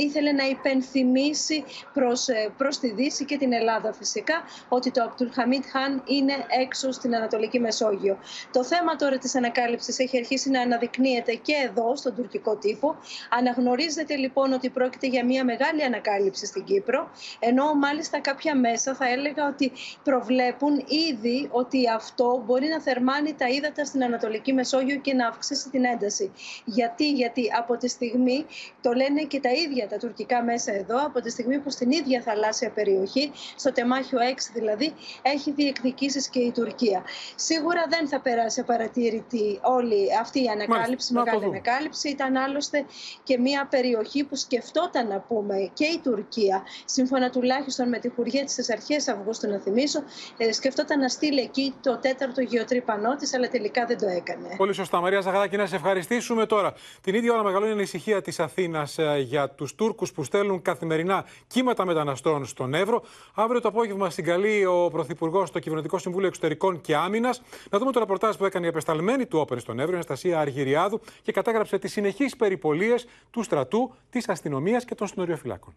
[0.06, 4.35] ήθελε να υπενθυμίσει προς, ε, προς τη Δύση και την Ελλάδα φυσικά
[4.68, 8.18] ότι το Αμπτουλχαμίτ Χάν είναι έξω στην Ανατολική Μεσόγειο.
[8.52, 12.96] Το θέμα τώρα της ανακάλυψης έχει αρχίσει να αναδεικνύεται και εδώ στον τουρκικό τύπο.
[13.30, 19.09] Αναγνωρίζεται λοιπόν ότι πρόκειται για μια μεγάλη ανακάλυψη στην Κύπρο ενώ μάλιστα κάποια μέσα θα
[19.09, 25.14] έλεγα ότι προβλέπουν ήδη ότι αυτό μπορεί να θερμάνει τα ύδατα στην Ανατολική Μεσόγειο και
[25.14, 26.33] να αυξήσει την ένταση.
[26.64, 28.46] Γιατί, γιατί από τη στιγμή,
[28.80, 32.20] το λένε και τα ίδια τα τουρκικά μέσα εδώ, από τη στιγμή που στην ίδια
[32.20, 34.23] θαλάσσια περιοχή, στο τεμάχιο 6
[34.55, 34.92] δηλαδή,
[35.23, 37.03] έχει διεκδικήσεις και η Τουρκία.
[37.35, 42.09] Σίγουρα δεν θα περάσει απαρατήρητη όλη αυτή η ανακάλυψη, Μάλιστα, μεγάλη ανακάλυψη.
[42.09, 42.85] Ήταν άλλωστε
[43.23, 48.44] και μια περιοχή που σκεφτόταν να πούμε και η Τουρκία, σύμφωνα τουλάχιστον με τη χουριά
[48.44, 50.03] της αρχέ Αυγούστου, να θυμίσω,
[50.37, 54.55] ε, σκεφτόταν να στείλει εκεί το τέταρτο γεωτρύπανό της, αλλά τελικά δεν το έκανε.
[54.57, 55.01] Πολύ σωστά.
[55.01, 56.75] Μαρία Ζαγαδάκη, να σε ευχαριστήσουμε τώρα.
[57.01, 61.25] Την ίδια ώρα μεγαλώνει η ανησυχία της Αθήνας ε, για τους Τούρκους που στέλνουν καθημερινά
[61.50, 63.02] κύματα μεταναστών στον Εύρο.
[63.34, 67.42] Αύριο το απόγευμα συγκαλεί ο Πρωθυπουργός στο Κυβερνητικό Συμβούλιο Εξωτερικών και Άμυνας.
[67.70, 71.00] Να δούμε το ρεπορτάζ που έκανε η απεσταλμένη του Όπεν στον Εύρο, η Αναστασία Αργυριάδου,
[71.22, 75.74] και κατάγραψε τις συνεχείς περιπολίες του στρατού, της αστυνομίας και των συνοριοφυλάκων.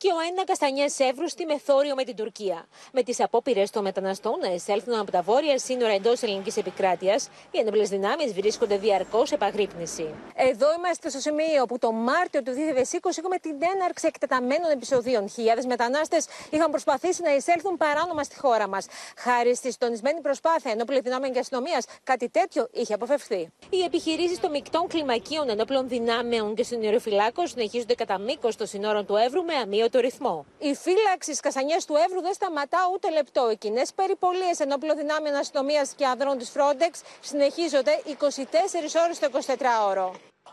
[0.00, 2.66] Φυλάκιο 1 Καστανιέ Εύρου στη Μεθόριο με την Τουρκία.
[2.92, 7.58] Με τις απόπειρες των μεταναστών να εισέλθουν από τα βόρεια σύνορα εντός ελληνικής επικράτειας, οι
[7.58, 10.14] ενόπλες δυνάμεις βρίσκονται διαρκώς επαγρύπνηση.
[10.34, 15.28] Εδώ είμαστε στο σημείο που το Μάρτιο του 2020 έχουμε την έναρξη εκτεταμένων επεισοδίων.
[15.28, 18.86] Χιλιάδες μετανάστες είχαν προσπαθήσει να εισέλθουν παράνομα στη χώρα μας.
[19.16, 23.52] Χάρη στη στονισμένη προσπάθεια ενόπλων δυνάμεων και αστυνομίας, κάτι τέτοιο είχε αποφευθεί.
[23.70, 29.16] Οι επιχειρήσεις των μεικτών κλιμακίων ενόπλων δυνάμεων και συνοροφυλάκων συνεχίζονται κατά μήκος των συνόρων του
[29.16, 29.52] Εύρου με
[29.88, 30.46] αμύωτο ρυθμό.
[30.58, 33.50] Η φύλαξη στις κασανιές του Εύρου δεν σταματά ούτε λεπτό.
[33.50, 40.10] Οι κοινές περιπολίες ενόπλων δυνάμεων αστυνομίας και ανδρών της Frontex συνεχίζονται 24 ώρες το 24ωρο.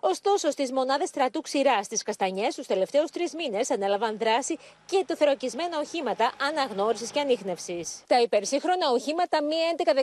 [0.09, 5.15] Ωστόσο, στις μονάδες στρατού ξηρά στις Καστανιές, του τελευταίους τρεις μήνες ανέλαβαν δράση και το
[5.15, 8.03] θεροκισμένα οχήματα αναγνώρισης και ανείχνευσης.
[8.07, 9.53] Τα υπερσύγχρονα οχήματα Mi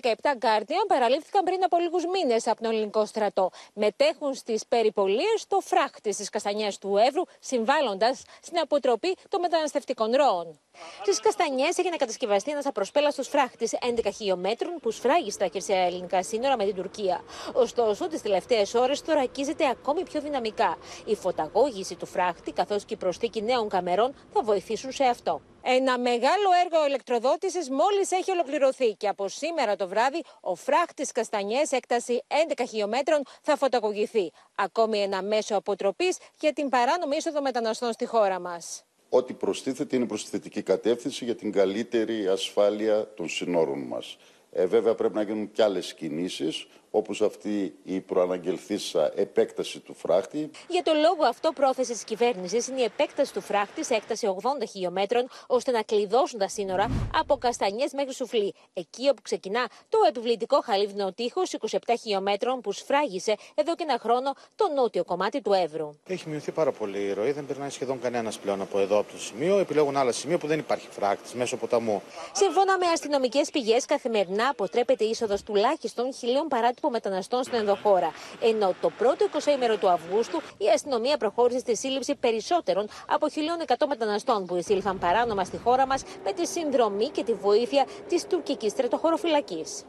[0.03, 3.51] 1117 Guardian παραλήφθηκαν πριν από λίγους μήνες από τον ελληνικό στρατό.
[3.75, 10.59] Μετέχουν στις περιπολίες στο φράχτη στις Καστανιές του Εύρου, συμβάλλοντας στην αποτροπή των μεταναστευτικών ροών.
[11.03, 16.57] Στις Καστανιές έγινε κατασκευαστεί ένας απροσπέλαστος φράχτης 11 χιλιόμετρων που σφράγει στα χερσαία ελληνικά σύνορα
[16.57, 17.21] με την Τουρκία.
[17.53, 20.79] Ωστόσο, τις τελευταίες ώρες θωρακίζεται ακόμη πιο δυναμικά.
[21.05, 25.41] Η φωταγώγηση του φράχτη καθώς και η προσθήκη νέων καμερών θα βοηθήσουν σε αυτό.
[25.63, 31.73] Ένα μεγάλο έργο ηλεκτροδότησης μόλις έχει ολοκληρωθεί και από σήμερα το βράδυ ο φράχτης Καστανιές
[31.73, 34.33] έκταση 11 χιλιόμετρων θα φωταγωγηθεί.
[34.55, 38.85] Ακόμη ένα μέσο αποτροπής για την παράνομη είσοδο μεταναστών στη χώρα μας.
[39.09, 44.17] Ό,τι προστίθεται είναι προς θετική κατεύθυνση για την καλύτερη ασφάλεια των συνόρων μας.
[44.53, 50.51] Ε, βέβαια πρέπει να γίνουν και άλλες κινήσεις όπως αυτή η προαναγγελθήσα επέκταση του φράχτη.
[50.69, 54.69] Για το λόγο αυτό, πρόθεσης της κυβέρνησης είναι η επέκταση του φράχτη σε έκταση 80
[54.71, 60.61] χιλιόμετρων, ώστε να κλειδώσουν τα σύνορα από Καστανιές μέχρι Σουφλή, εκεί όπου ξεκινά το επιβλητικό
[60.61, 65.95] χαλίβνο τείχος 27 χιλιόμετρων που σφράγισε εδώ και ένα χρόνο το νότιο κομμάτι του Εύρου.
[66.07, 69.19] Έχει μειωθεί πάρα πολύ η ροή, δεν περνάει σχεδόν κανένας πλέον από εδώ από το
[69.19, 69.59] σημείο.
[69.59, 72.03] Επιλέγουν άλλα σημεία που δεν υπάρχει φράχτης μέσω ποταμού.
[72.33, 76.49] Σύμφωνα με αστυνομικές πηγές, καθημερινά αποτρέπεται είσοδος τουλάχιστον χιλίων
[76.83, 78.11] παράτυπων μεταναστών στην ενδοχώρα.
[78.41, 83.27] Ενώ το πρώτο 20 ημέρο του Αυγούστου η αστυνομία προχώρησε στη σύλληψη περισσότερων από
[83.67, 88.27] 1.100 μεταναστών που εισήλθαν παράνομα στη χώρα μας με τη συνδρομή και τη βοήθεια της
[88.27, 89.85] τουρκικής στρατοχωροφυλακής.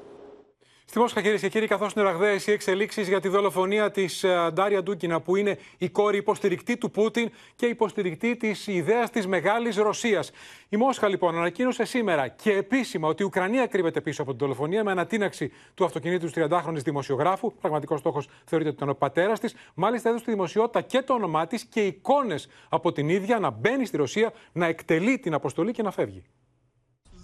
[0.93, 4.49] Στη Μόσχα, κυρίες και κύριοι, καθώς είναι ραγδαίες οι εξελίξεις για τη δολοφονία της ε,
[4.53, 9.75] Ντάρια Ντούκινα, που είναι η κόρη υποστηρικτή του Πούτιν και υποστηρικτή της ιδέας της μεγάλης
[9.75, 10.31] Ρωσίας.
[10.69, 14.83] Η Μόσχα, λοιπόν, ανακοίνωσε σήμερα και επίσημα ότι η Ουκρανία κρύβεται πίσω από την δολοφονία
[14.83, 17.53] με ανατείναξη του αυτοκινήτου του 30χρονη δημοσιογράφου.
[17.53, 19.55] Πραγματικός στόχος θεωρείται ότι ήταν ο πατέρας της.
[19.73, 23.85] Μάλιστα, έδωσε στη δημοσιότητα και το όνομά της και εικόνες από την ίδια να μπαίνει
[23.85, 26.23] στη Ρωσία, να εκτελεί την αποστολή και να φεύγει.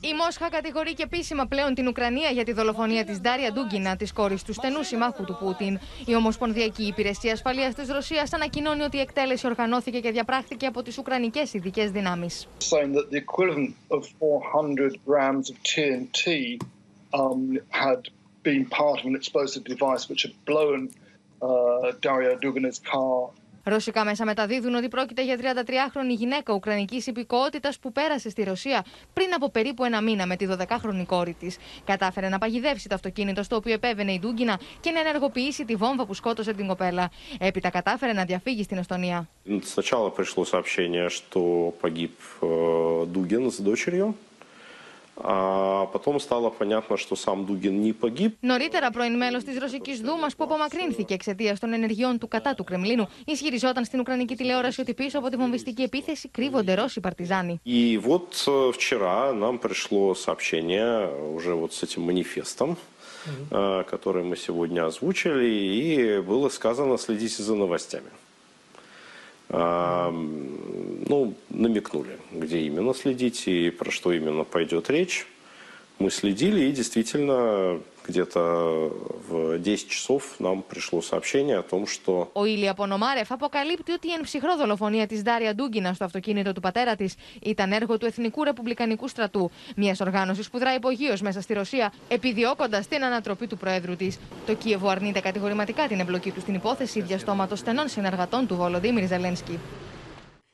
[0.01, 4.13] Η Μόσχα κατηγορεί και επίσημα πλέον την Ουκρανία για τη δολοφονία της Ντάρια Ντούγκινα, της
[4.13, 5.79] κόρης του στενού συμμάχου του Πούτιν.
[6.05, 10.97] Η Ομοσπονδιακή Υπηρεσία Ασφαλείας της Ρωσίας ανακοινώνει ότι η εκτέλεση οργανώθηκε και διαπράχθηκε από τις
[10.97, 12.47] Ουκρανικές ειδικές δυνάμεις.
[22.01, 23.31] Daria Dugina's car
[23.68, 29.34] Ρωσικά μέσα μεταδίδουν ότι πρόκειται για 33χρονη γυναίκα Ουκρανική υπηκότητα που πέρασε στη Ρωσία πριν
[29.34, 31.46] από περίπου ένα μήνα με τη 12χρονη κόρη τη.
[31.84, 36.06] Κατάφερε να παγιδεύσει το αυτοκίνητο στο οποίο επέβαινε η Ντούγκινα και να ενεργοποιήσει τη βόμβα
[36.06, 37.10] που σκότωσε την κοπέλα.
[37.38, 39.28] Έπειτα κατάφερε να διαφύγει στην Εστονία.
[39.74, 41.40] Сначала пришло сообщение, что
[41.80, 42.12] погиб
[43.14, 44.14] Дугин с дочерью.
[45.18, 48.36] А потом стало понятно, что сам Дугин не погиб.
[48.40, 53.08] Νωρίτερα, πρώην μέλο τη Ρωσική Δούμα που απομακρύνθηκε εξαιτία των ενεργειών του κατά του Κρεμλίνου,
[53.24, 57.60] ισχυριζόταν στην Ουκρανική τηλεόραση ότι πίσω από τη βομβιστική επίθεση κρύβονται Ρώσοι παρτιζάνοι.
[57.64, 58.34] И вот
[58.72, 62.76] вчера нам пришло сообщение уже вот с этим манифестом,
[63.92, 68.10] который мы сегодня озвучили, и было сказано следите за новостями.
[69.51, 75.25] Ну, намекнули, где именно следить и про что именно пойдет речь.
[75.97, 78.92] Мы следили и действительно где-то
[79.28, 82.30] в 10 часов нам пришло сообщение о том, что...
[82.32, 86.96] Ο Ήλια Πονομάρεφ αποκαλύπτει ότι η ενψυχρό δολοφονία της Ντάρια Ντούγκινα στο αυτοκίνητο του πατέρα
[86.96, 91.92] της ήταν έργο του Εθνικού Ρεπουμπλικανικού Στρατού, μια οργάνωση που δράει υπογείω μέσα στη Ρωσία,
[92.08, 94.08] επιδιώκοντα την ανατροπή του Προέδρου τη.
[94.46, 99.58] Το Κίεβο αρνείται κατηγορηματικά την εμπλοκή του στην υπόθεση διαστόματο στενών συνεργατών του Βολοδίμιρ Ζελένσκι.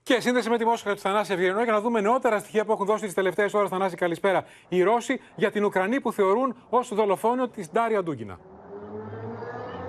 [0.10, 2.86] Και σύνδεση με τη Μόσχα του Θανάση Ευγενό για να δούμε νεότερα στοιχεία που έχουν
[2.86, 3.70] δώσει τις τελευταίες ώρες.
[3.70, 4.46] Θανάση, καλησπέρα.
[4.70, 8.40] Οι Ρώσοι για την Ουκρανή που θεωρούν ως δολοφόνιο της Ντάρια Ντούγκινα.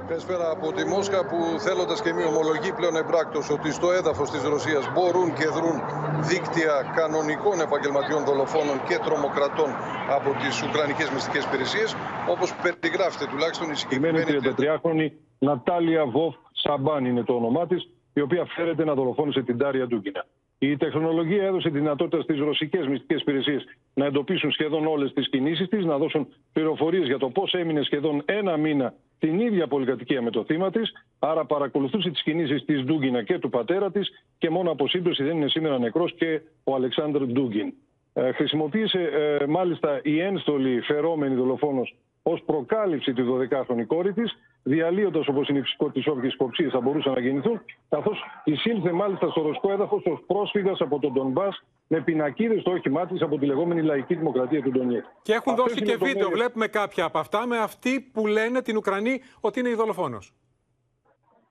[0.09, 4.43] Καλησπέρα από τη Μόσχα που θέλοντας και μη ομολογεί πλέον εμπράκτος ότι στο έδαφος της
[4.43, 5.77] Ρωσίας μπορούν και δρούν
[6.21, 9.71] δίκτυα κανονικών επαγγελματιών δολοφόνων και τρομοκρατών
[10.17, 11.97] από τις Ουκρανικές μυστικές υπηρεσίες,
[12.29, 15.07] όπως περιγράφεται τουλάχιστον η συγκεκριμένη 33χρονη
[15.39, 20.27] Νατάλια Βοφ Σαμπάν είναι το όνομά της η οποία φέρεται να δολοφόνησε την Τάρια Ντούκινα.
[20.59, 25.69] Η τεχνολογία έδωσε τη δυνατότητα στις ρωσικές μυστικές υπηρεσίες να εντοπίσουν σχεδόν όλες τις κινήσεις
[25.69, 30.31] της, να δώσουν πληροφορίες για το πώς έμεινε σχεδόν ένα μήνα την ίδια πολυκατοικία με
[30.31, 30.93] το θύμα της.
[31.19, 35.37] Άρα παρακολουθούσε τις κινήσεις της Ντούγκινα και του πατέρα της και μόνο από σύμπτωση δεν
[35.37, 37.73] είναι σήμερα νεκρός και ο Αλεξάνδρ Ντούγκιν.
[38.13, 39.01] Ε, χρησιμοποίησε
[39.41, 45.59] ε, μάλιστα η ένστολη φερόμενη δολοφόνος ως προκάλυψη τη 12χρονη κόρη της, διαλύοντας όπως είναι
[45.59, 50.19] η φυσικότητα όποιες υποψίες θα μπορούσαν να γεννηθούν, καθώς εισήλθε μάλιστα στο ρωσικό έδαφος ως
[50.27, 51.49] πρόσφυγας από τον Ντομπά
[51.87, 55.05] με πινακίδες στο όχημά της από τη λεγόμενη λαϊκή δημοκρατία του Ντονιέτ.
[55.23, 58.77] Και έχουν Αυτές δώσει και βίντεο, βλέπουμε κάποια από αυτά, με αυτή που λένε την
[58.77, 60.19] Ουκρανή ότι είναι η δολοφόνο.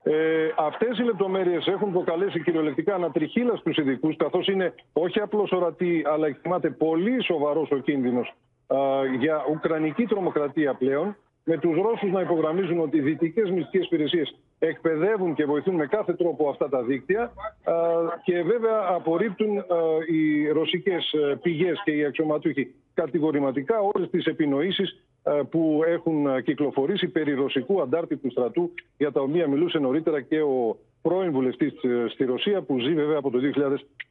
[0.03, 6.03] Ε, Αυτές οι λεπτομέρειες έχουν προκαλέσει κυριολεκτικά ανατριχίλα στους ειδικούς, καθώς είναι όχι απλώς ορατή,
[6.05, 8.33] αλλά εκτιμάται πολύ σοβαρός ο κίνδυνος
[9.19, 15.33] για ουκρανική τρομοκρατία πλέον, με τους Ρώσους να υπογραμμίζουν ότι οι δυτικές μυστικές υπηρεσίες εκπαιδεύουν
[15.33, 17.31] και βοηθούν με κάθε τρόπο αυτά τα δίκτυα
[18.23, 19.63] και βέβαια απορρίπτουν
[20.07, 24.99] οι ρωσικές ε, πηγές και οι αξιωματούχοι κατηγορηματικά όλες τις επινοήσεις
[25.49, 31.31] που έχουν κυκλοφορήσει περί ρωσικού αντάρτυπου στρατού για τα οποία μιλούσε νωρίτερα και ο πρώην
[31.31, 33.39] βουλευτής ε, στη Ρωσία που ζει βέβαια από το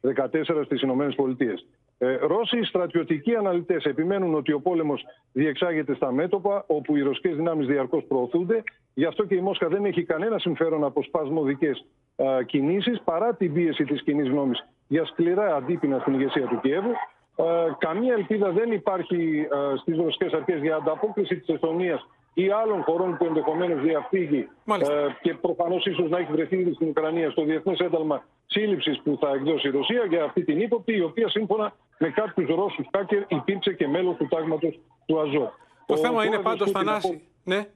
[0.01, 1.65] 2014 στις Ηνωμένες Πολιτείες.
[1.97, 7.67] Ε, Ρώσοι στρατιωτικοί αναλυτές επιμένουν ότι ο πόλεμος διεξάγεται στα μέτωπα, όπου οι ρωσικές δυνάμεις
[7.67, 8.63] διαρκώς προωθούνται.
[8.93, 11.85] Γι' αυτό και η Μόσχα δεν έχει κανένα συμφέρον από σπασμωδικές
[12.45, 16.91] κινήσεις, παρά την πίεση της κοινή γνώμης για σκληρά αντίπεινα στην ηγεσία του Κιέβου.
[17.35, 17.43] Ε,
[17.77, 23.17] καμία ελπίδα δεν υπάρχει ε, στις ρωσικές αρχές για ανταπόκριση της Εστονίας ή άλλων χωρών
[23.17, 27.79] που ενδεχομένως διαφύγει ε, και προφανώς ίσως να έχει βρεθεί ήδη στην Ουκρανία στο διεθνές
[27.79, 32.09] ένταλμα σύλληψης που θα εκδώσει η ρωσια για αυτή την ύποπτη, η οποία σύμφωνα με
[32.09, 35.53] κάποιου Ρώσους χάκερ υπήρξε και μέλος του τάγματος του Αζό.
[35.85, 37.21] Το θέμα είναι πάντως, Θανάση.
[37.43, 37.67] Ναι.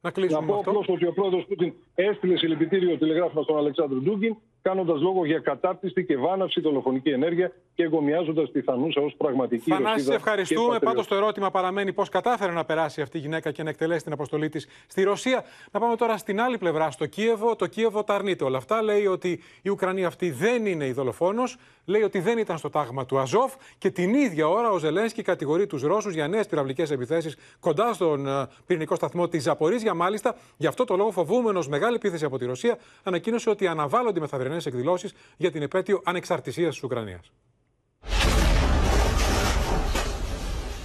[0.00, 0.40] Να κλείσουμε.
[0.40, 4.36] Να πω απλώς ότι ο πρόεδρος Πούτιν έστειλε συλληπιτήριο τηλεγράφημα στον Αλεξάνδρου Ντούγκιν,
[4.68, 10.04] κάνοντας λόγο για κατάρτιστη και βάναυση δολοφονική ενέργεια και εγκομιάζοντας τη Θανούσα ως πραγματική Θανάση,
[10.04, 10.78] σε ευχαριστούμε.
[10.78, 14.12] Πάντως το ερώτημα παραμένει πώς κατάφερε να περάσει αυτή η γυναίκα και να εκτελέσει την
[14.12, 15.44] αποστολή της στη Ρωσία.
[15.72, 17.56] Να πάμε τώρα στην άλλη πλευρά, στο Κίεβο.
[17.56, 18.82] Το Κίεβο τα αρνείται όλα αυτά.
[18.82, 21.42] Λέει ότι η Ουκρανή αυτή δεν είναι η δολοφόνο.
[21.84, 23.54] Λέει ότι δεν ήταν στο τάγμα του Αζόφ.
[23.78, 28.26] Και την ίδια ώρα ο Ζελένσκι κατηγορεί τους Ρώσους για νέες πυραυλικές επιθέσεις κοντά στον
[28.26, 29.94] ε, πυρηνικό σταθμό της Ζαπορίζια.
[29.94, 34.55] Μάλιστα, γι' αυτό το λόγο, φοβούμενος μεγάλη επίθεση από τη Ρωσία, ανακοίνωσε ότι αναβάλλονται μεθαυρινέ
[34.64, 37.32] εκδηλώσεις για την επέτειο ανεξαρτησίας της Ουκρανίας.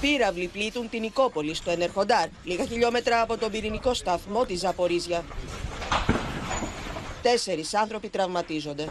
[0.02, 5.24] Πύραυλοι πλήττουν την Νικόπολη στο Ενερχοντάρ, λίγα χιλιόμετρα από τον πυρηνικό σταθμό της Ζαπορίζια.
[7.22, 8.88] Τέσσερις άνθρωποι τραυματίζονται.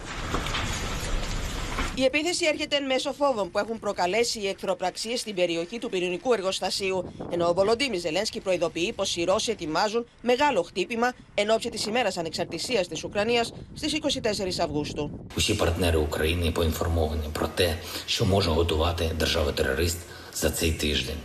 [1.97, 6.33] Η επίθεση έρχεται εν μέσω φόβων που έχουν προκαλέσει οι εχθροπραξίε στην περιοχή του πυρηνικού
[6.33, 11.83] εργοστασίου, ενώ ο Βολοντίμι Ζελένσκι προειδοποιεί πω οι Ρώσοι ετοιμάζουν μεγάλο χτύπημα εν ώψη τη
[11.88, 14.19] ημέρα ανεξαρτησία τη Ουκρανία στι 24
[14.59, 15.09] Αυγούστου.
[15.38, 19.97] Усі партнери України поінформовані про те, що може готувати держава-терорист
[20.33, 21.19] за цей тиждень.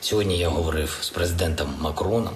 [0.00, 2.34] Сьогодні я говорив з президентом Макроном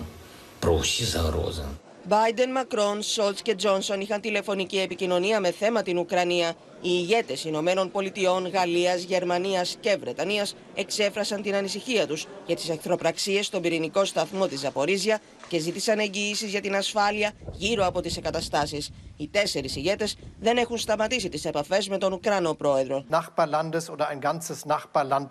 [0.59, 1.63] про усі загрози.
[2.10, 6.50] Biden, Μακρόν, Σόλτ και Τζόνσον είχαν τηλεφωνική επικοινωνία με θέμα την Ουκρανία.
[6.82, 13.46] Οι ηγέτες Ηνωμένων Πολιτειών, Γαλλίας, Γερμανίας και Βρετανίας εξέφρασαν την ανησυχία τους για τις εχθροπραξίες
[13.46, 18.92] στον πυρηνικό σταθμό της Ζαπορίζια και ζήτησαν εγγυήσεις για την ασφάλεια γύρω από τις εγκαταστάσεις.
[19.18, 23.06] Οι τέσσερις ηγέτες δεν έχουν σταματήσει τις επαφές με τον Ουκρανό πρόεδρο.
[23.10, 25.28] Nachbarlandes oder ein ganzes Nachbarland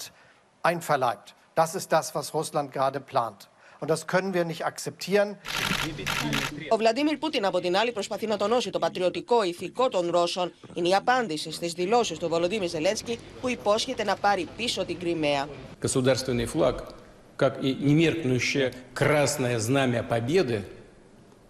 [0.63, 1.35] einverleibt.
[1.55, 3.52] Das ist das, was Russland gerade plant.
[3.82, 5.38] Und das können wir nicht akzeptieren.
[6.70, 10.52] Ο Βλαντίμιρ Πούτιν από την άλλη προσπαθεί να τονώσει το πατριωτικό ηθικό των Ρώσων.
[10.74, 15.48] Είναι η απάντηση στι δηλώσει του Βολοδίμιρ Ζελένσκι που υπόσχεται να πάρει πίσω την Κρυμαία.
[15.82, 16.76] Государственный флаг,
[17.36, 20.64] как и немеркнущее красное знамя победы,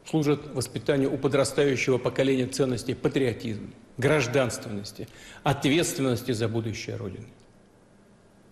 [0.09, 5.07] служат воспитанию у подрастающего поколения ценностей патриотизма, гражданственности,
[5.43, 7.27] ответственности за будущее Родины.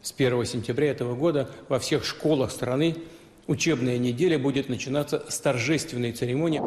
[0.02, 2.96] С 1 сентября этого года во всех школах страны
[3.48, 6.62] учебная неделя будет начинаться с торжественной церемонии.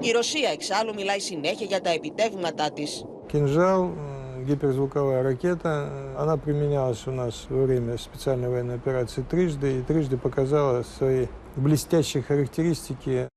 [0.00, 3.04] Η Ρωσία εξάλλου μιλάει συνέχεια για τα επιτεύγματά της.
[3.32, 9.78] Кинжал, э, гиперзвуковая ракета, э, она применялась у нас во время специальной военной операции трижды
[9.78, 11.26] и трижды показала свои
[11.56, 13.28] блестящие характеристики.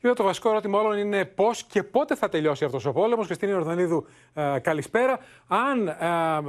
[0.00, 3.26] Και το βασικό ερώτημα όλων είναι πώς και πότε θα τελειώσει αυτός ο πόλεμος.
[3.26, 5.18] Χριστίνη Ορδανίδου, ε, καλησπέρα.
[5.48, 5.94] Αν ε,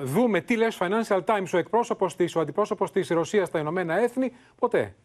[0.04, 4.00] δούμε τι λέει στο Financial Times ο εκπρόσωπος της, ο αντιπρόσωπος της Ρωσίας στα Ηνωμένα
[4.00, 4.96] Έθνη, ποτέ.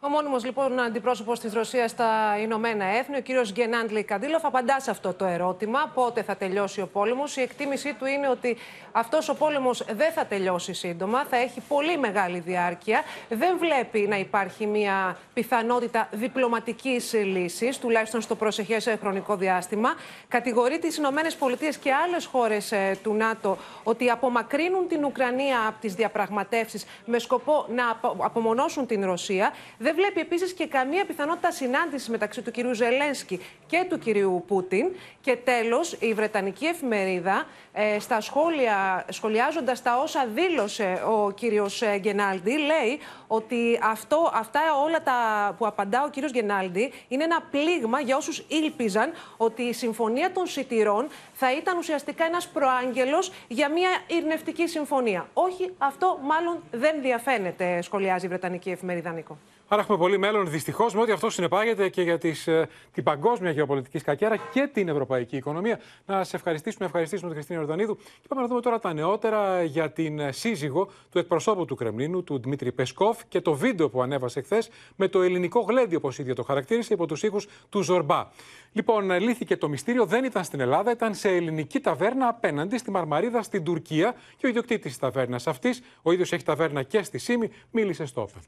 [0.00, 4.90] Ο μόνιμος λοιπόν αντιπρόσωπος της Ρωσίας στα Ηνωμένα Έθνη, ο κύριος Γκενάντλη Καντήλοφ, απαντά σε
[4.90, 5.90] αυτό το ερώτημα.
[5.94, 7.36] Πότε θα τελειώσει ο πόλεμος.
[7.36, 8.56] Η εκτίμησή του είναι ότι
[8.92, 13.02] αυτός ο πόλεμος δεν θα τελειώσει σύντομα, θα έχει πολύ μεγάλη διάρκεια.
[13.28, 19.88] Δεν βλέπει να υπάρχει μια πιθανότητα διπλωματικής λύσης, τουλάχιστον στο προσεχές χρονικό διάστημα.
[20.28, 22.72] Κατηγορεί τις Ηνωμένες Πολιτείες και άλλες χώρες
[23.02, 29.52] του ΝΑΤΟ ότι απομακρύνουν την Ουκρανία από τις διαπραγματεύσεις με σκοπό να απομονώσουν την Ρωσία.
[29.88, 34.86] Δεν βλέπει επίσης και καμία πιθανότητα συνάντησης μεταξύ του κυρίου Ζελένσκι και του κυρίου Πούτιν.
[35.20, 42.50] Και τέλος, η Βρετανική εφημερίδα, ε, στα σχόλια, σχολιάζοντας τα όσα δήλωσε ο κύριος Γκενάλντι,
[42.50, 45.14] λέει ότι αυτό, αυτά όλα τα
[45.58, 50.46] που απαντά ο κύριος Γκενάλντι είναι ένα πλήγμα για όσους ήλπιζαν ότι η συμφωνία των
[50.46, 51.08] σιτηρών
[51.40, 55.28] θα ήταν ουσιαστικά ένας προάγγελος για μια ειρνευτική συμφωνία.
[55.32, 59.38] Όχι, αυτό μάλλον δεν διαφαίνεται, σχολιάζει η Βρετανική εφημερίδα Νίκο.
[59.70, 63.50] Άρα έχουμε πολύ μέλλον δυστυχώς με ό,τι αυτό συνεπάγεται και για τις, ε, την παγκόσμια
[63.50, 65.80] γεωπολιτική σκακέρα και την ευρωπαϊκή οικονομία.
[66.06, 67.96] Να σε ευχαριστήσουμε, ευχαριστήσουμε την Χριστίνα Ορδανίδου.
[67.96, 72.24] Και πάμε να δούμε τώρα τα νεότερα για την ε, σύζυγο του εκπροσώπου του Κρεμλίνου,
[72.24, 76.34] του Δημήτρη Πεσκόφ, και το βίντεο που ανέβασε χθες με το ελληνικό γλέντι, όπως ίδιο
[76.34, 78.26] το χαρακτήρισε, υπό τους ήχους του Ζορμπά.
[78.72, 82.90] Λοιπόν, ε, λύθηκε το μυστήριο, δεν ήταν στην Ελλάδα, ήταν σε ελληνική ταβέρνα απέναντι στη
[82.90, 87.18] Μαρμαρίδα στην Τουρκία και ο ιδιοκτήτης της ταβέρνας αυτής, ο ίδιος έχει ταβέρνα και στη
[87.18, 88.42] Σίμη, μίλησε στο Open.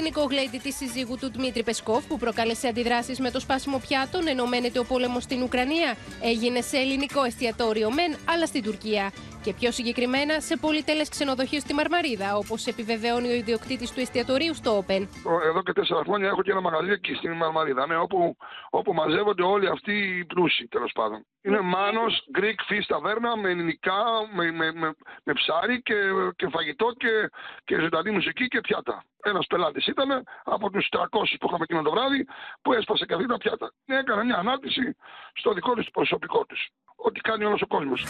[0.00, 4.78] Ελληνικό γλέντι της συζύγου του Δημήτρη Πεσκόφ, που προκάλεσε αντιδράσεις με το σπάσιμο πιάτων, ενωμένεται
[4.78, 9.12] ο πόλεμος στην Ουκρανία, έγινε σε ελληνικό εστιατόριο μεν, αλλά στην Τουρκία.
[9.42, 14.70] Και πιο συγκεκριμένα σε πολυτέλες ξενοδοχείο στη Μαρμαρίδα, όπως επιβεβαιώνει ο ιδιοκτήτης του εστιατορίου στο
[14.78, 15.02] Open.
[15.48, 18.36] Εδώ και τέσσερα χρόνια έχω και ένα μαγαζί εκεί στην Μαρμαρίδα, ναι, όπου,
[18.70, 21.26] όπου μαζεύονται όλοι αυτοί οι πλούσιοι τέλος πάντων.
[21.42, 24.92] Είναι Μάνος, Greek Fish ταβέρνα με ελληνικά, με, με, με,
[25.24, 25.94] με ψάρι και,
[26.36, 27.30] και φαγητό και,
[27.64, 29.04] και ζωντανή μουσική και πιάτα.
[29.22, 32.26] Ένας πελάτης ήταν από τους 300 που είχαμε εκείνο το βράδυ
[32.62, 33.72] που έσπασε και αυτή τα πιάτα.
[33.86, 34.96] Έκανε μια ανάρτηση
[35.32, 36.68] στο δικό του προσωπικό τους.
[36.96, 38.04] Ό,τι κάνει όλος ο κόσμος.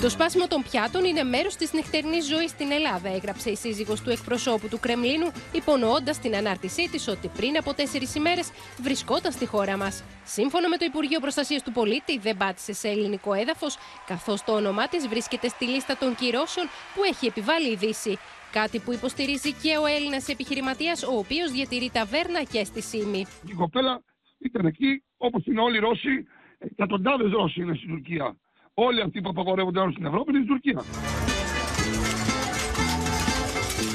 [0.00, 4.10] Το σπάσιμο των πιάτων είναι μέρος της νυχτερινής ζωής στην Ελλάδα, έγραψε η σύζυγος του
[4.10, 8.50] εκπροσώπου του Κρεμλίνου, υπονοώντας την ανάρτησή της ότι πριν από τέσσερις ημέρες
[8.82, 10.04] βρισκόταν στη χώρα μας.
[10.24, 13.76] Σύμφωνα με το Υπουργείο Προστασίας του Πολίτη, δεν πάτησε σε ελληνικό έδαφος,
[14.06, 18.18] καθώς το όνομά της βρίσκεται στη λίστα των κυρώσεων που έχει επιβάλει η Δύση.
[18.52, 23.26] Κάτι που υποστηρίζει και ο Έλληνας επιχειρηματίας, ο οποίος διατηρεί ταβέρνα και στη Σύμη.
[23.46, 24.02] Η κοπέλα
[24.38, 26.26] ήταν εκεί, όπως είναι όλοι οι Ρώσοι,
[26.58, 28.36] εκατοντάδες Ρώσοι είναι στην Τουρκία.
[28.80, 30.84] Όλοι αυτοί που απαγορεύονται όλους στην Ευρώπη είναι στην Τουρκία.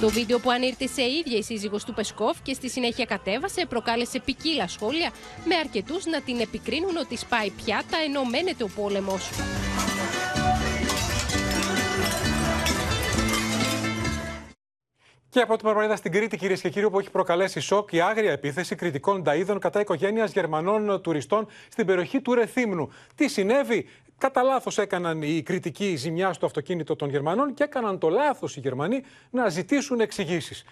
[0.01, 4.19] Το βίντεο που ανήρτησε η ίδια η σύζυγος του Πεσκόφ και στη συνέχεια κατέβασε προκάλεσε
[4.19, 5.11] ποικίλα σχόλια
[5.45, 9.29] με αρκετούς να την επικρίνουν ότι σπάει πιάτα ενώ μένεται ο πόλεμος.
[15.29, 18.31] Και από την Μαρμαρίδα στην Κρήτη, κυρίες και κύριοι, που έχει προκαλέσει σοκ η άγρια
[18.31, 22.89] επίθεση κριτικών ταΐδων κατά οικογένειας Γερμανών τουριστών στην περιοχή του Ρεθύμνου.
[23.15, 23.88] Τι συνέβη,
[24.24, 28.59] Κατά λάθος έκαναν οι κριτικοί ζημιά στο αυτοκίνητο των Γερμανών και έκαναν το λάθος οι
[28.59, 30.63] Γερμανοί να ζητήσουν εξηγήσεις.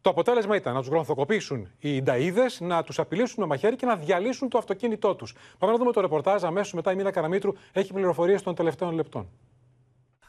[0.00, 3.96] Το αποτέλεσμα ήταν να τους γρονθοκοπήσουν οι Νταίδε, να τους απειλήσουν με μαχαίρι και να
[3.96, 5.34] διαλύσουν το αυτοκίνητό τους.
[5.58, 9.28] Πάμε να δούμε το ρεπορτάζ αμέσως μετά η Μίνα Καραμίτρου έχει πληροφορίες των τελευταίων λεπτών.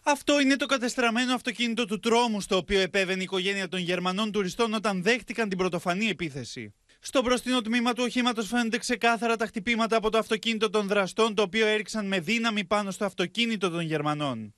[0.03, 4.73] Αυτό είναι το κατεστραμμένο αυτοκίνητο του τρόμου στο οποίο επέβαινε η οικογένεια των Γερμανών τουριστών
[4.73, 6.73] όταν δέχτηκαν την πρωτοφανή επίθεση.
[7.01, 11.41] Στο προστίνο τμήμα του οχήματος φαίνονται ξεκάθαρα τα χτυπήματα από το αυτοκίνητο των δραστών το
[11.41, 14.53] οποίο έριξαν με δύναμη πάνω στο αυτοκίνητο των Γερμανών.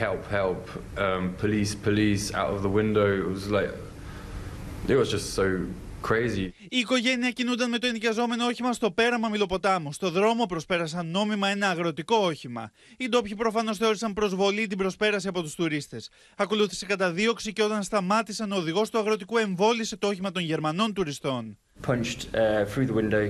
[0.00, 0.62] Help, help,
[0.96, 3.06] um, police, police out of the window.
[3.20, 3.72] It was like.
[6.68, 9.92] Η οικογένεια κινούνταν με το ενοικιαζόμενο όχημα στο πέραμα Μιλοποτάμου.
[9.92, 12.70] Στο δρόμο προσπέρασαν νόμιμα ένα αγροτικό όχημα.
[12.96, 16.10] Οι ντόπιοι προφανώς θεώρησαν προσβολή την προσπέραση από τους τουρίστες.
[16.36, 21.58] Ακολούθησε καταδίωξη και όταν σταμάτησαν, ο οδηγός του αγροτικού εμβόλισε το όχημα των Γερμανών τουριστών.
[21.86, 23.24] Punched uh, through the window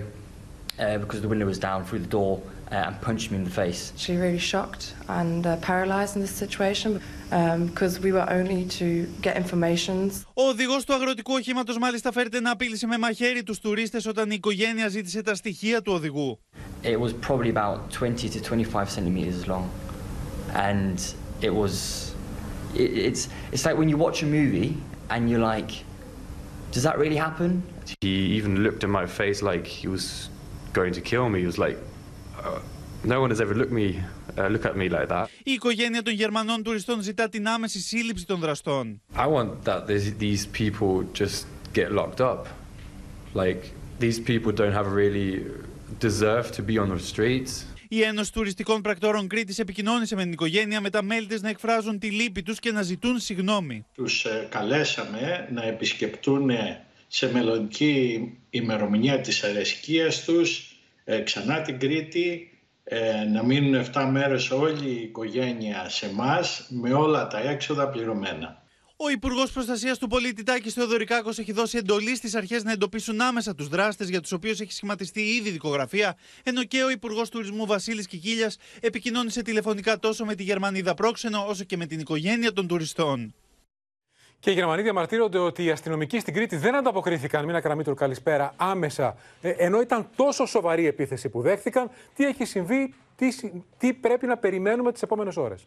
[0.79, 2.35] uh, because the window was down through the door
[2.72, 3.92] uh, and punched me in the face.
[3.98, 9.08] She really shocked and uh, paralyzed in this situation because um, we were only to
[9.22, 10.12] get information.
[10.34, 14.34] Ο οδηγός του αγροτικού οχήματος μάλιστα φέρεται να απείλησε με μαχαίρι τους τουρίστες όταν η
[14.34, 16.40] οικογένεια ζήτησε τα στοιχεία του οδηγού.
[16.84, 19.70] It was probably about 20 to 25 centimeters long
[20.54, 20.98] and
[21.42, 21.74] it was
[22.76, 24.72] it, it's it's like when you watch a movie
[25.10, 25.72] and you're like
[26.72, 27.64] does that really happen?
[28.02, 30.30] He even looked at my face like he was
[30.74, 31.40] going to kill me.
[31.40, 31.95] He was like uh,
[33.05, 33.87] no one has ever looked me
[34.39, 35.29] uh, look at me like that.
[35.45, 39.01] Η οικογένεια των Γερμανών τουριστών ζητά την άμεση σύλληψη των δραστών.
[39.17, 42.47] I want that these people just get locked up.
[43.35, 45.45] Like these people don't have really
[46.01, 47.67] deserve to be on the streets.
[47.89, 51.99] Η Ένωση Τουριστικών Πρακτόρων Κρήτης επικοινώνησε με την οικογένεια με τα μέλη της να εκφράζουν
[51.99, 53.85] τη λύπη τους και να ζητούν συγγνώμη.
[53.95, 56.51] Τους ε, καλέσαμε να επισκεπτούν
[57.09, 60.76] σε μελλοντική ημερομηνία της αρεσκίας τους
[61.09, 62.51] ε, ξανά την Κρήτη
[62.85, 66.39] ε, να μείνουν 7 μέρες όλη η οικογένεια σε εμά
[66.69, 68.65] με όλα τα έξοδα πληρωμένα.
[68.97, 73.55] Ο Υπουργός Προστασίας του Πολίτη Τάκης Θεοδωρικάκος έχει δώσει εντολή στις αρχές να εντοπίσουν άμεσα
[73.55, 78.07] τους δράστες για τους οποίους έχει σχηματιστεί ήδη δικογραφία, ενώ και ο Υπουργός Τουρισμού Βασίλης
[78.07, 83.35] Κικίλιας επικοινώνησε τηλεφωνικά τόσο με τη Γερμανίδα πρόξενο όσο και με την οικογένεια των τουριστών.
[84.47, 89.17] Και οι Γερμανοί διαμαρτύρονται ότι οι αστυνομικοί στην Κρήτη δεν ανταποκρίθηκαν, Μίνα Καραμίτρου, καλησπέρα, άμεσα,
[89.41, 91.91] ε, ενώ ήταν τόσο σοβαρή η επίθεση που δέχθηκαν.
[92.15, 93.29] Τι έχει συμβεί, τι,
[93.79, 95.67] τι πρέπει να περιμένουμε τις επόμενες ώρες;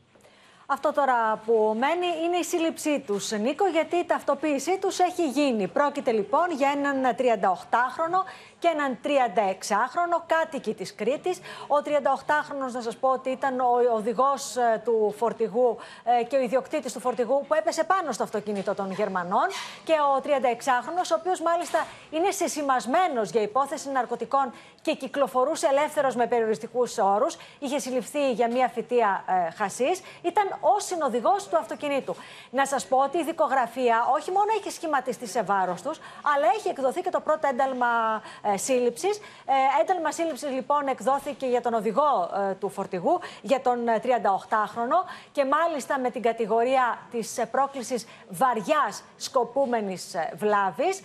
[0.71, 5.67] Αυτό τώρα που μένει είναι η σύλληψή τους, Νίκο, γιατί η ταυτοποίησή τους έχει γίνει.
[5.67, 8.23] Πρόκειται λοιπόν για έναν 38χρονο
[8.59, 11.37] και έναν 36χρονο κάτοικη της Κρήτης.
[11.67, 15.77] Ο 38χρονος, να σας πω ότι ήταν ο οδηγός ε, του φορτηγού
[16.19, 19.47] ε, και ο ιδιοκτήτης του φορτηγού που έπεσε πάνω στο αυτοκίνητο των Γερμανών
[19.83, 24.51] και ο 36χρονος, ο οποίος μάλιστα είναι συσημασμένος για υπόθεση ναρκωτικών
[24.81, 30.79] και κυκλοφορούσε ελεύθερος με περιοριστικούς όρους, είχε συλληφθεί για μια φυτεία ε, χασής, ήταν ο
[30.79, 32.15] συνοδηγός του αυτοκινήτου.
[32.49, 35.99] Να σας πω ότι η δικογραφία όχι μόνο έχει σχηματιστεί σε βάρος τους,
[36.35, 39.17] αλλά έχει εκδοθεί και το πρώτο ένταλμα ε, σύλληψης.
[39.17, 44.99] Ε, ένταλμα σύλληψης λοιπόν εκδόθηκε για τον οδηγό ε, του φορτηγού, για τον 38χρονο
[45.31, 51.01] και μάλιστα με την κατηγορία της πρόκλησης βαριάς σκοπούμενης βλάβης.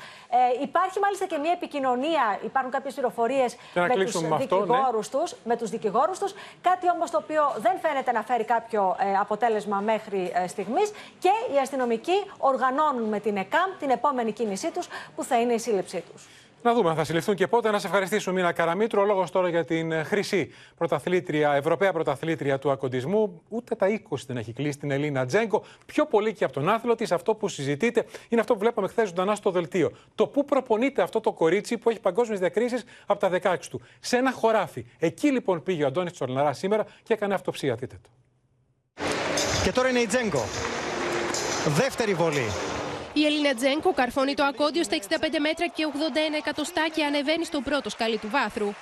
[0.62, 5.08] υπάρχει μάλιστα και μια επικοινωνία, υπάρχουν κάποιες πληροφορίες με τους δικηγόρου ναι.
[5.10, 9.43] τους, με τους δικηγόρους τους, κάτι όμως το οποίο δεν φαίνεται να φέρει κάποιο αποτέλεσμα
[9.84, 15.40] μέχρι στιγμής και οι αστυνομικοί οργανώνουν με την ΕΚΑΜ την επόμενη κίνησή τους που θα
[15.40, 16.26] είναι η σύλληψή τους.
[16.64, 17.70] Να δούμε αν θα συλληφθούν και πότε.
[17.70, 19.00] Να σε ευχαριστήσουμε, Μίνα Καραμίτρου.
[19.00, 23.42] Ο λόγος τώρα για την ε, χρυσή πρωταθλήτρια, Ευρωπαία πρωταθλήτρια του ακοντισμού.
[23.48, 25.64] Ούτε τα 20 δεν έχει κλείσει την Ελίνα Τζέγκο.
[25.86, 29.08] Πιο πολύ και από τον άθλο της, αυτό που συζητείτε είναι αυτό που βλέπαμε χθες
[29.08, 29.90] ζωντανά στο δελτίο.
[30.14, 33.80] Το πού προπονείται αυτό το κορίτσι που έχει παγκόσμιες διακρίσεις από τα 16 του.
[34.00, 34.86] Σε ένα χωράφι.
[34.98, 37.74] Εκεί λοιπόν πήγε ο Αντώνης Τσορναρά σήμερα και έκανε αυτοψία.
[37.74, 38.08] Δείτε το.
[39.64, 40.44] Και τώρα είναι η Τζέγκο.
[41.66, 42.46] Δεύτερη βολή.
[43.12, 45.02] Η Ελίνα Τζένκο καρφώνει το ακόντιο στα 65
[45.40, 45.86] μέτρα και
[46.32, 48.72] 81 εκατοστά και ανεβαίνει στο πρώτο σκαλί του βάθρου.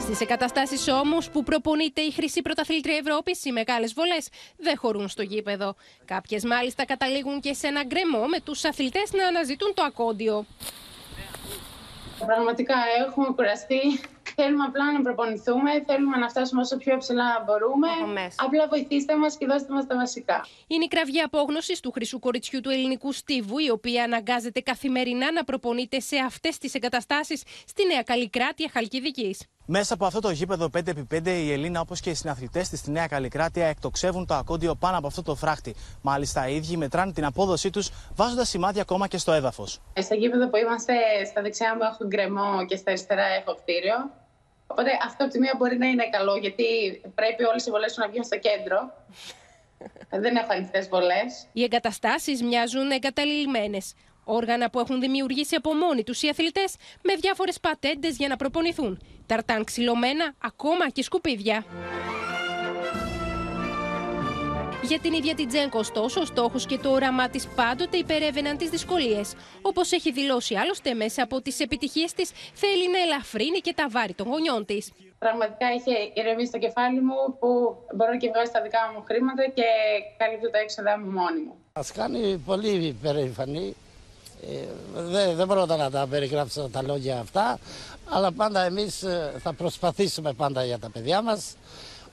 [0.00, 5.22] Στις εγκαταστάσεις όμως που προπονείται η χρυσή πρωταθλήτρια Ευρώπης, οι μεγάλες βολές δεν χωρούν στο
[5.22, 5.74] γήπεδο.
[6.04, 10.46] Κάποιες μάλιστα καταλήγουν και σε ένα γκρεμό με τους αθλητές να αναζητούν το ακόντιο.
[12.26, 12.74] Πραγματικά
[13.06, 13.80] έχουμε κουραστεί.
[14.38, 17.88] Θέλουμε απλά να προπονηθούμε, θέλουμε να φτάσουμε όσο πιο ψηλά μπορούμε.
[18.36, 20.46] Απλά βοηθήστε μας και δώστε μας τα βασικά.
[20.66, 25.44] Είναι η κραυγή απόγνωσης του χρυσού κοριτσιού του ελληνικού Στίβου, η οποία αναγκάζεται καθημερινά να
[25.44, 29.42] προπονείται σε αυτές τις εγκαταστάσεις στη Νέα Καλλικράτεια Χαλκιδικής.
[29.66, 33.06] Μέσα από αυτό το γήπεδο 5x5, η Ελίνα όπως και οι συναθλητές της στη Νέα
[33.06, 35.74] Καλλικράτεια εκτοξεύουν το ακόντιο πάνω από αυτό το φράχτη.
[36.02, 39.80] Μάλιστα, οι ίδιοι μετράνε την απόδοσή τους βάζοντας σημάδια ακόμα και στο έδαφος.
[40.00, 40.92] Στο γήπεδο που είμαστε,
[41.30, 44.24] στα δεξιά μου έχω γκρεμό και στα αριστερά έχω κτίριο.
[44.66, 46.64] Οπότε αυτό από τη μία μπορεί να είναι καλό, γιατί
[47.14, 48.92] πρέπει όλες οι βολές σου να βγουν στο κέντρο.
[50.24, 51.46] Δεν έχω ανοιχτές βολές.
[51.52, 53.94] Οι εγκαταστάσεις μοιάζουν εγκαταλειμμένες.
[54.24, 59.00] Όργανα που έχουν δημιουργήσει από μόνοι τους οι αθλητές με διάφορες πατέντες για να προπονηθούν.
[59.26, 61.64] Ταρτάν ξυλωμένα, ακόμα και σκουπίδια.
[64.88, 68.70] Για την ίδια την Τζένκο, ωστόσο, ο στόχος και το όραμά της πάντοτε υπερεύαιναν τις
[68.70, 69.34] δυσκολίες.
[69.62, 74.14] Όπως έχει δηλώσει άλλωστε μέσα από τις επιτυχίες της, θέλει να ελαφρύνει και τα βάρη
[74.14, 74.92] των γονιών της.
[75.18, 77.48] Πραγματικά είχε ηρεμήσει το κεφάλι μου που
[77.96, 79.64] μπορώ και βγάλω τα δικά μου χρήματα και
[80.16, 81.54] καλύπτω τα έξοδα μου μόνη μου.
[81.72, 83.74] Μα κάνει πολύ περήφανη.
[84.42, 84.64] Ε,
[84.94, 87.58] δεν, δεν μπορώ να τα περιγράψω τα λόγια αυτά,
[88.10, 91.56] αλλά πάντα εμείς ε, θα προσπαθήσουμε πάντα για τα παιδιά μας.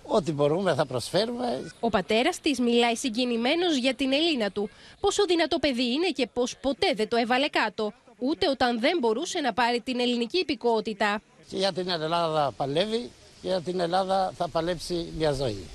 [0.05, 1.71] Ό,τι μπορούμε θα προσφέρουμε.
[1.79, 4.69] Ο πατέρας της μιλάει συγκινημένος για την Ελίνα του.
[4.99, 7.93] Πόσο δυνατό παιδί είναι και πω ποτέ δεν το έβαλε κάτω.
[8.17, 11.21] Ούτε όταν δεν μπορούσε να πάρει την ελληνική υπηκότητα.
[11.49, 15.65] Και για την Ελλάδα παλεύει και για την Ελλάδα θα παλέψει μια ζωή.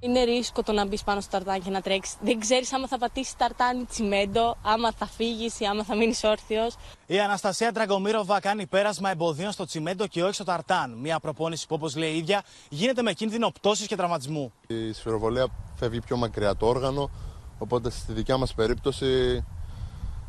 [0.00, 2.16] Είναι ρίσκο το να μπεις πάνω στο ταρτάνι και να τρέξεις.
[2.20, 6.74] Δεν ξέρεις άμα θα πατήσεις ταρτάνι τσιμέντο, άμα θα φύγεις ή άμα θα μείνεις όρθιος.
[7.06, 10.98] Η Αναστασία Τραγκομήροβα κάνει πέρασμα εμποδίων στο τσιμέντο και όχι στο ταρτάν.
[10.98, 14.52] Μια προπόνηση που, όπως λέει η ίδια, γίνεται με κίνδυνο πτώσης και τραυματισμού.
[14.66, 15.46] Η σφυροβολία
[15.76, 17.10] φεύγει πιο μακριά το όργανο,
[17.58, 19.44] οπότε στη δικιά μας περίπτωση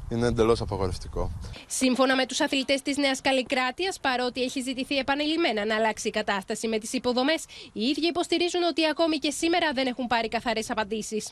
[0.09, 1.31] είναι εντελώς απαγορευτικό.
[1.67, 6.67] Σύμφωνα με τους αθλητές της Νέας Καλλικράτειας, παρότι έχει ζητηθεί επανειλημμένα να αλλάξει η κατάσταση
[6.67, 11.31] με τις υποδομές, οι ίδιοι υποστηρίζουν ότι ακόμη και σήμερα δεν έχουν πάρει καθαρές απαντήσεις.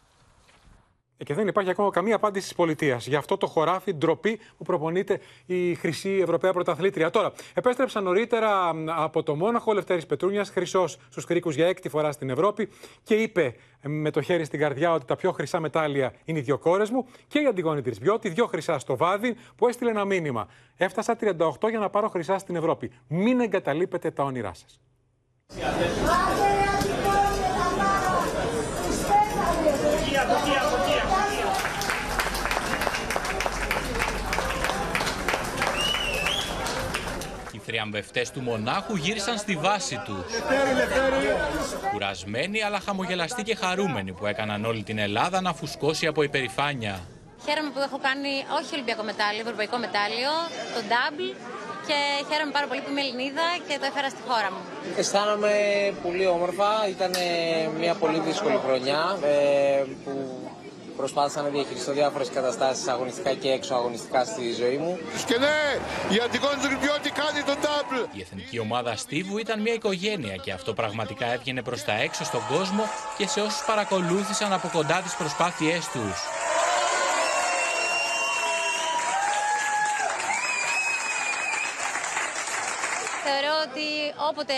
[1.23, 3.07] Και δεν υπάρχει ακόμα καμία απάντηση της πολιτείας.
[3.07, 7.09] Γι' αυτό το χωράφι ντροπή που προπονείται η χρυσή Ευρωπαία Πρωταθλήτρια.
[7.09, 12.11] Τώρα, επέστρεψαν νωρίτερα από το Μόναχο ο Λευτέρης Πετρούνιας, χρυσός στους κρίκου για έκτη φορά
[12.11, 12.69] στην Ευρώπη
[13.03, 16.57] και είπε με το χέρι στην καρδιά ότι τα πιο χρυσά μετάλλια είναι οι δύο
[16.57, 20.47] κόρες μου και η Αντιγόνη Τρισβιώτη, δύο χρυσά στο βάδι, που έστειλε ένα μήνυμα.
[20.77, 22.91] Έφτασα 38 για να πάρω χρυσά στην Ευρώπη.
[23.07, 24.81] Μην εγκαταλείπετε τα όνειρά σας.
[37.67, 40.25] Θριαμβευτέ του μονάχου γύρισαν στη βάση τους.
[41.91, 46.95] Κουρασμένοι αλλά χαμογελαστοί και χαρούμενοι που έκαναν όλη την Ελλάδα να φουσκώσει από υπερηφάνεια.
[47.45, 50.31] Χαίρομαι που έχω κάνει όχι Ολυμπιακό μετάλλιο, Ευρωπαϊκό μετάλλιο,
[50.75, 51.29] το double
[51.87, 51.97] και
[52.29, 54.61] χαίρομαι πάρα πολύ που είμαι Ελληνίδα και το έφερα στη χώρα μου.
[54.97, 55.53] Αισθάνομαι
[56.03, 56.69] πολύ όμορφα.
[56.95, 57.11] Ήταν
[57.81, 60.13] μια πολύ δύσκολη χρονιά ε, που
[60.97, 64.99] προσπάθησα να διαχειριστώ διάφορες καταστάσεις αγωνιστικά και έξω αγωνιστικά στη ζωή μου.
[65.25, 65.57] Και ναι,
[66.15, 68.05] η Αντιγόνη Τριμπιώτη κάνει τον double.
[68.17, 72.41] Η εθνική ομάδα Στίβου ήταν μια οικογένεια και αυτό πραγματικά έβγαινε προς τα έξω στον
[72.49, 72.83] κόσμο
[73.17, 76.17] και σε όσους παρακολούθησαν από κοντά τις προσπάθειές τους.
[83.23, 84.55] Θεωρώ ότι όποτε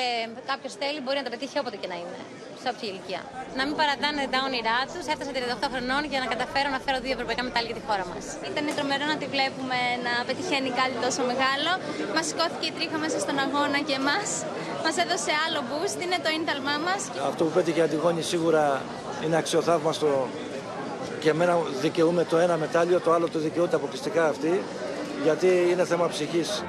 [0.51, 2.19] κάποιος θέλει μπορεί να τα πετύχει όποτε και να είναι
[2.61, 3.21] σε όποια ηλικία.
[3.57, 5.03] Να μην παρατάνε τα όνειρά τους.
[5.13, 8.23] Έφτασα 38 χρονών για να καταφέρω να φέρω δύο ευρωπαϊκά μετάλλια για τη χώρα μας.
[8.51, 11.71] Ήταν τρομερό να τη βλέπουμε να πετυχαίνει κάτι τόσο μεγάλο.
[12.15, 14.27] Μας σηκώθηκε η τρίχα μέσα στον αγώνα και εμάς.
[14.85, 15.97] Μας έδωσε άλλο boost.
[16.05, 17.01] Είναι το ίνταλμά μας.
[17.31, 18.63] Αυτό που πέτυχε η Αντιγόνη σίγουρα
[19.23, 20.09] είναι αξιοθαύμαστο
[21.21, 21.53] και εμένα
[21.85, 24.53] δικαιούμαι το ένα μετάλλιο, το άλλο το δικαιούται αποκλειστικά αυτή,
[25.23, 26.63] γιατί είναι θέμα ψυχής.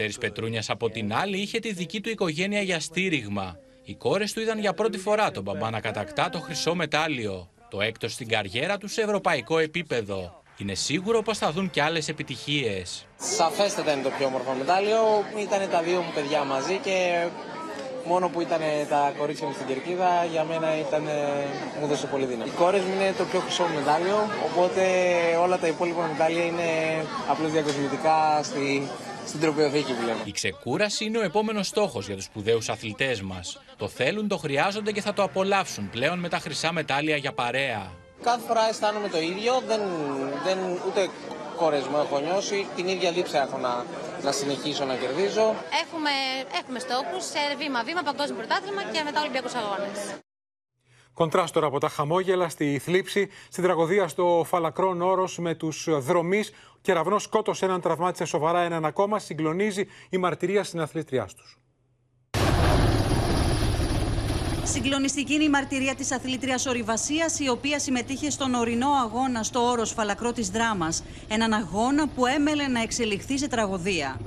[0.00, 3.58] Δευτέρης Πετρούνιας από την άλλη είχε τη δική του οικογένεια για στήριγμα.
[3.84, 7.48] Οι κόρες του είδαν για πρώτη φορά τον μπαμπά να κατακτά το χρυσό μετάλλιο.
[7.70, 10.42] Το έκτος στην καριέρα του σε ευρωπαϊκό επίπεδο.
[10.56, 13.06] Είναι σίγουρο πως θα δουν και άλλες επιτυχίες.
[13.16, 15.00] Σαφέστατα είναι το πιο όμορφο μετάλλιο.
[15.40, 17.26] Ήταν τα δύο μου παιδιά μαζί και
[18.06, 21.02] μόνο που ήταν τα κορίτσια μου στην κερκίδα, για μένα ήταν,
[21.78, 22.50] μου έδωσε πολύ δύναμη.
[22.50, 24.82] Οι κόρες μου είναι το πιο χρυσό μου μετάλλιο, οπότε
[25.44, 26.68] όλα τα υπόλοιπα μετάλλια είναι
[27.30, 28.88] απλώς διακοσμητικά στη,
[29.30, 30.20] στην τροπιοθήκη που λέμε.
[30.24, 33.60] Η ξεκούραση είναι ο επόμενος στόχος για τους σπουδαίους αθλητές μας.
[33.76, 37.92] Το θέλουν, το χρειάζονται και θα το απολαύσουν πλέον με τα χρυσά μετάλλια για παρέα.
[38.22, 39.80] Κάθε φορά αισθάνομαι το ίδιο, δεν,
[40.44, 41.08] δεν, ούτε
[41.56, 43.84] κόρες μου έχω νιώσει, την ίδια δίψα έχω να,
[44.22, 45.54] να συνεχίσω να κερδίζω.
[45.82, 46.10] Έχουμε,
[46.60, 49.98] έχουμε στόχους σε βήμα-βήμα, παγκόσμιο πρωτάθλημα και μετά Ολυμπιακούς Αγώνες.
[51.14, 56.52] Κοντράστορα από τα χαμόγελα στη θλίψη, στην τραγωδία στο Φαλακρόν Όρος με τους δρομής.
[56.80, 59.18] Κεραυνό σκότωσε έναν, τραυμάτισε σοβαρά έναν ακόμα.
[59.18, 61.58] Συγκλονίζει η μαρτυρία στην αθλήτριά τους.
[64.64, 69.92] Συγκλονιστική είναι η μαρτυρία της αθλήτριας Ορειβασία, η οποία συμμετείχε στον ορεινό αγώνα στο όρος
[69.92, 71.04] Φαλακρό της Δράμας.
[71.28, 74.20] Έναν αγώνα που έμελε να εξελιχθεί σε τραγωδία.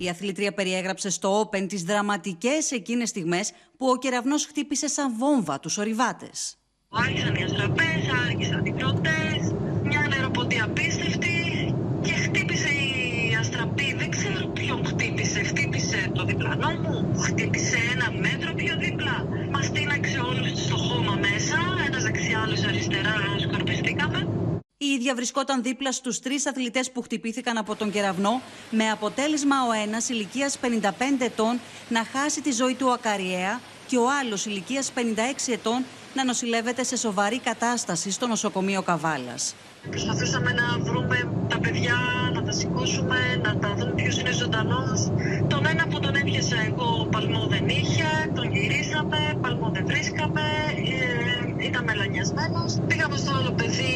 [0.00, 5.60] Η αθλήτρια περιέγραψε στο Open τις δραματικές εκείνες στιγμές που ο κεραυνός χτύπησε σαν βόμβα
[5.60, 6.56] τους ορειβάτες.
[6.88, 13.94] Άρχισαν οι αστραπές, άρχισαν οι κροτέ, μια νεροποντή απίστευτη και χτύπησε η αστραπή.
[13.94, 15.42] Δεν ξέρω ποιον χτύπησε.
[15.42, 19.26] Χτύπησε το διπλανό μου, χτύπησε ένα μέτρο πιο δίπλα.
[19.50, 24.47] Μας τίναξε όλους στο χώμα μέσα, ένας δεξιάς, άλλος αριστεράς, σκορπιστήκαμε.
[24.80, 29.72] Η ίδια βρισκόταν δίπλα στους τρεις αθλητές που χτυπήθηκαν από τον κεραυνό, με αποτέλεσμα ο
[29.72, 35.00] ένας ηλικίας 55 ετών να χάσει τη ζωή του ακαριέα και ο άλλος ηλικίας 56
[35.52, 39.54] ετών να νοσηλεύεται σε σοβαρή κατάσταση στο νοσοκομείο Καβάλας.
[39.90, 41.96] Προσπαθούσαμε να βρούμε τα παιδιά,
[42.34, 45.12] να τα σηκώσουμε, να τα δούμε ποιος είναι ζωντανός.
[45.48, 50.42] Τον ένα που τον έπιασα εγώ παλμό δεν είχε, τον γυρίσαμε, παλμό δεν βρίσκαμε,
[50.74, 52.80] ε, ήταν μελανιασμένος.
[52.86, 53.94] Πήγαμε στο άλλο παιδί,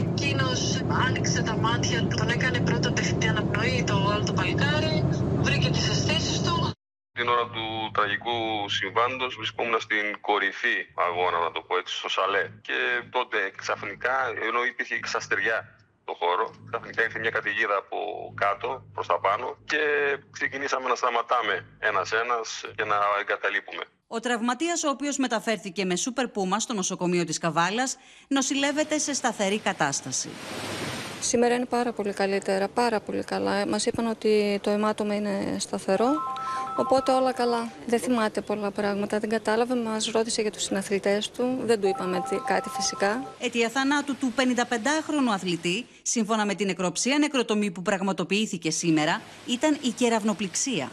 [0.00, 5.04] εκείνος άνοιξε τα μάτια του, τον έκανε πρώτα τεχνητή αναπνοή, το άλλο το παλικάρι,
[5.46, 6.70] βρήκε τις αισθήσεις του.
[7.12, 12.50] Την ώρα του τραγικού συμβάντος βρισκόμουν στην κορυφή αγώνα, να το πω έτσι, στο Σαλέ.
[12.60, 12.78] Και
[13.10, 14.16] τότε ξαφνικά,
[14.48, 15.58] ενώ υπήρχε εξαστεριά
[16.04, 17.98] το χώρο, ξαφνικά ήρθε μια καταιγίδα από
[18.34, 19.82] κάτω προς τα πάνω και
[20.30, 22.38] ξεκινήσαμε να σταματάμε ένα-ένα
[22.76, 23.84] και να εγκαταλείπουμε.
[24.12, 27.96] Ο τραυματίας, ο οποίος μεταφέρθηκε με σούπερ πούμα στο νοσοκομείο της Καβάλας,
[28.28, 30.28] νοσηλεύεται σε σταθερή κατάσταση.
[31.20, 33.66] Σήμερα είναι πάρα πολύ καλύτερα, πάρα πολύ καλά.
[33.66, 36.10] Μας είπαν ότι το αιμάτωμα είναι σταθερό,
[36.76, 37.72] οπότε όλα καλά.
[37.86, 42.22] Δεν θυμάται πολλά πράγματα, δεν κατάλαβε, μας ρώτησε για τους συναθλητές του, δεν του είπαμε
[42.46, 43.24] κάτι φυσικά.
[43.40, 49.88] Αιτία θανάτου του 55χρονου αθλητή, σύμφωνα με την νεκροψία νεκροτομή που πραγματοποιήθηκε σήμερα, ήταν η
[49.88, 50.90] κεραυνοπληξία.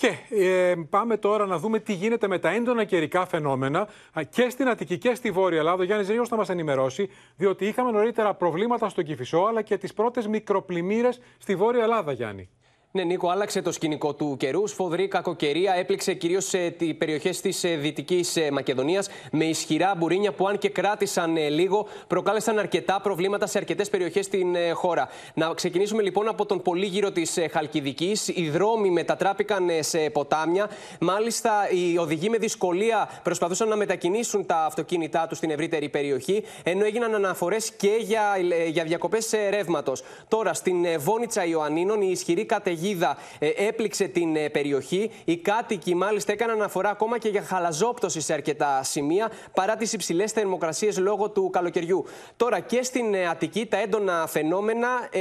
[0.00, 3.88] Και ε, πάμε τώρα να δούμε τι γίνεται με τα έντονα καιρικά φαινόμενα
[4.30, 5.82] και στην Αττική και στη Βόρεια Ελλάδα.
[5.82, 9.94] Ο Γιάννη Ζήλιο θα μας ενημερώσει, διότι είχαμε νωρίτερα προβλήματα στο Κυφισό αλλά και τις
[9.94, 12.48] πρώτες μικροπλημμύρες στη Βόρεια Ελλάδα, Γιάννη.
[12.92, 14.66] Ναι, Νίκο, άλλαξε το σκηνικό του καιρού.
[14.66, 16.58] Σφοδρή κακοκαιρία έπληξε κυρίως σε
[16.98, 21.86] περιοχές της ε, Δυτικής ε, Μακεδονίας με ισχυρά μπουρίνια που, αν και κράτησαν ε, λίγο,
[22.06, 25.08] προκάλεσαν αρκετά προβλήματα σε αρκετές περιοχές στην χώρα.
[25.34, 28.28] Να ξεκινήσουμε λοιπόν από τον πολύγυρο της Χαλκιδικής.
[28.28, 30.70] Οι δρόμοι μετατράπηκαν σε ποτάμια.
[31.00, 36.84] Μάλιστα, οι οδηγοί με δυσκολία προσπαθούσαν να μετακινήσουν τα αυτοκίνητά τους στην ευρύτερη περιοχή, ενώ
[36.84, 38.36] έγιναν αναφορές και για,
[38.68, 40.02] για διακοπές ρεύματος.
[40.28, 45.10] Τώρα, στην Βόνιτσα Ιωαννίνων, η ισχυρή καταιγίδα καταιγίδα ε, έπληξε την ε, περιοχή.
[45.24, 50.32] Οι κάτοικοι μάλιστα έκαναν αναφορά ακόμα και για χαλαζόπτωση σε αρκετά σημεία παρά τις υψηλές
[50.32, 52.04] θερμοκρασίες λόγω του καλοκαιριού.
[52.36, 55.20] Τώρα και στην ε, Αττική τα έντονα φαινόμενα ε,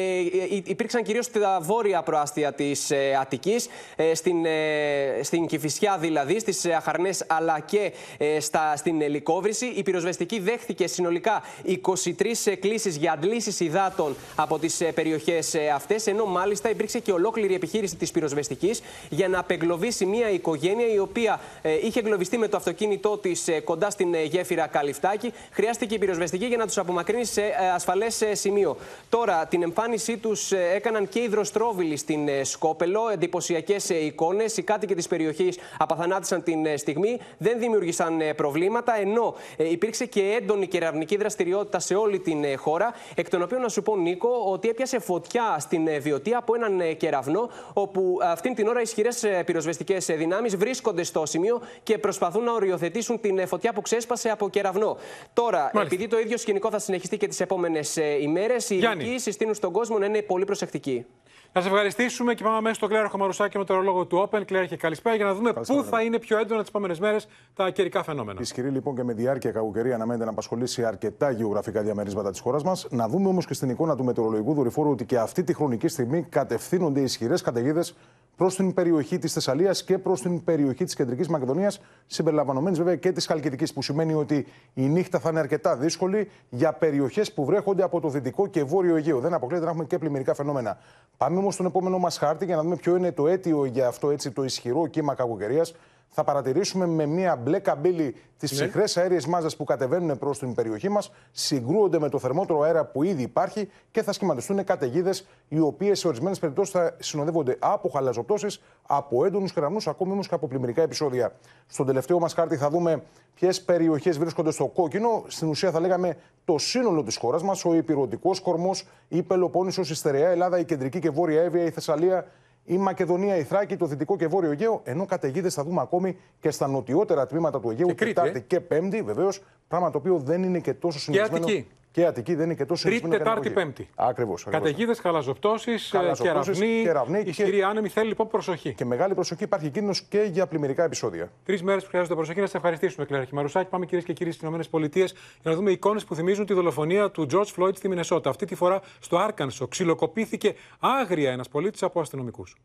[0.63, 3.67] υπήρξαν κυρίως στα βόρεια προάστια της ε, Αττικής,
[4.13, 7.91] στην, ε, στην Κηφισιά δηλαδή, στις Αχαρνές αλλά και
[8.39, 9.65] στα, στην Λικόβρηση.
[9.65, 16.69] Η πυροσβεστική δέχθηκε συνολικά 23 κλήσει για αντλήσεις υδάτων από τις περιοχές αυτές, ενώ μάλιστα
[16.69, 21.73] υπήρξε και ολόκληρη ολόκληρη επιχείρηση της πυροσβεστικής για να απεγκλωβίσει μια οικογένεια η οποία ε,
[21.85, 25.33] είχε εγκλωβιστεί με το αυτοκίνητό της ε, κοντά στην ε, γέφυρα Καλυφτάκη.
[25.51, 27.41] Χρειάστηκε η πυροσβεστική για να τους απομακρύνει σε
[27.73, 28.77] ασφαλές σημείο.
[29.09, 33.09] Τώρα, την εμφάνισή τους έκαναν και οι δροστρόβιλοι στην Σκόπελο.
[33.13, 34.57] Εντυπωσιακές εικόνες.
[34.57, 37.19] Οι κάτοικοι της περιοχής απαθανάτησαν την στιγμή.
[37.37, 42.93] Δεν δημιούργησαν προβλήματα, ενώ υπήρξε και έντονη κεραυνική δραστηριότητα σε όλη την χώρα.
[43.15, 47.38] Εκ των οποίων να σου πω, Νίκο, ότι έπιασε φωτιά στην Βιωτία από έναν κεραυνό
[47.73, 53.47] όπου αυτήν την ώρα ισχυρές πυροσβεστικές δυνάμεις βρίσκονται στο σημείο και προσπαθούν να οριοθετήσουν την
[53.47, 54.97] φωτιά που ξέσπασε από κεραυνό.
[55.33, 55.81] Τώρα, Μάλιστα.
[55.81, 59.97] επειδή το ίδιο σκηνικό θα συνεχιστεί και τις επόμενες ημέρες, οι ειδικοί συστήνουν στον κόσμο
[59.97, 61.05] να είναι πολύ προσεκτικοί.
[61.53, 64.41] Να σε ευχαριστήσουμε και πάμε αμέσως στον Κλέαρχο Μαρουσάκη με το ρολόγο του Open.
[64.45, 68.03] Κλέαρχε, καλησπέρα για να δούμε πού θα είναι πιο έντονα τις επόμενες μέρες τα καιρικά
[68.03, 68.41] φαινόμενα.
[68.41, 72.87] Ισχυρή λοιπόν και με διάρκεια κακοκαιρία αναμένεται να απασχολήσει αρκετά γεωγραφικά διαμερίσματα της χώρας μας.
[72.89, 76.23] Να δούμε όμως και στην εικόνα του μετεωρολογικού δορυφόρου ότι και αυτή τη χρονική στιγμή
[76.29, 77.95] κατευθύνονται ισχυρές καταιγίδες
[78.35, 83.11] προς την περιοχή της Θεσσαλίας και προς την περιοχή της Κεντρικής Μακεδονίας, συμπεριλαμβανομένης βέβαια και
[83.11, 87.83] της Χαλκιδικής, που σημαίνει ότι η νύχτα θα είναι αρκετά δύσκολη για περιοχές που βρέχονται
[87.83, 89.19] από το δυτικό και βόρειο Αιγαίο.
[89.19, 90.77] Δεν αποκλείεται να έχουμε και πλημμυρικά φαινόμενα.
[91.17, 94.09] Πάμε όμως στον επόμενο μας χάρτη για να δούμε ποιο είναι το αίτιο για αυτό
[94.09, 95.73] έτσι, το ισχυρό κύμα κακοκαιρίας
[96.09, 98.57] θα παρατηρήσουμε με μια μπλε καμπύλη τις ναι.
[98.57, 103.03] ψυχρές αέριες μάζες που κατεβαίνουν προς την περιοχή μας, συγκρούονται με το θερμότερο αέρα που
[103.03, 108.61] ήδη υπάρχει και θα σχηματιστούν καταιγίδες, οι οποίες σε ορισμένες περιπτώσεις θα συνοδεύονται από χαλαζοπτώσεις,
[108.87, 111.35] από έντονους κεραυνούς, ακόμη όμως και από πλημμυρικά επεισόδια.
[111.67, 113.03] Στον τελευταίο μας χάρτη θα δούμε
[113.35, 115.23] ποιες περιοχές βρίσκονται στο κόκκινο.
[115.27, 119.95] Στην ουσία θα λέγαμε το σύνολο της χώρας μας, ο υπηρετικός κορμός, η Πελοπόννησος, η
[119.95, 122.27] Στερεά Ελλάδα, η κεντρική και βόρεια Εύβοια, η Θεσσαλία,
[122.69, 126.51] η Μακεδονία, η Θράκη, το δυτικό και βόρειο Αιγαίο, ενώ καταιγίδες θα δούμε ακόμη και
[126.51, 128.39] στα νοτιότερα τμήματα του Αιγαίου, και Τετάρτη ε.
[128.39, 129.43] και Πέμπτη, βεβαίως.
[129.67, 131.47] Πράγμα το οποίο δεν είναι και τόσο συνηθισμένο.
[131.91, 132.23] Και Αττική.
[132.25, 133.89] Και Αττική δεν είναι και τόσο Τρίτη, Τετάρτη, Πέμπτη.
[133.95, 134.43] Ακριβώς.
[134.49, 136.81] Καταιγίδες, χαλαζοπτώσεις, κεραυνοί.
[136.83, 137.63] κεραυνοί ισχυρή και...
[137.63, 138.73] άνεμη θέλει λοιπόν προσοχή.
[138.73, 141.31] Και μεγάλη προσοχή υπάρχει κίνδυνος και για πλημμυρικά επεισόδια.
[141.45, 142.39] Τρεις μέρες που χρειάζονται προσοχή.
[142.39, 143.69] Να σε ευχαριστήσουμε, Κλέρα Χιμαρουσάκη.
[143.69, 145.07] Πάμε κυρίες και κύριοι στις ΗΠΑ για
[145.43, 148.29] να δούμε εικόνες που θυμίζουν τη δολοφονία του George Floyd στη Μινεσότα.
[148.29, 152.55] Αυτή τη φορά στο Άρκανσο ξυλοκοπήθηκε άγρια ένας πολίτης από αστυνομικούς.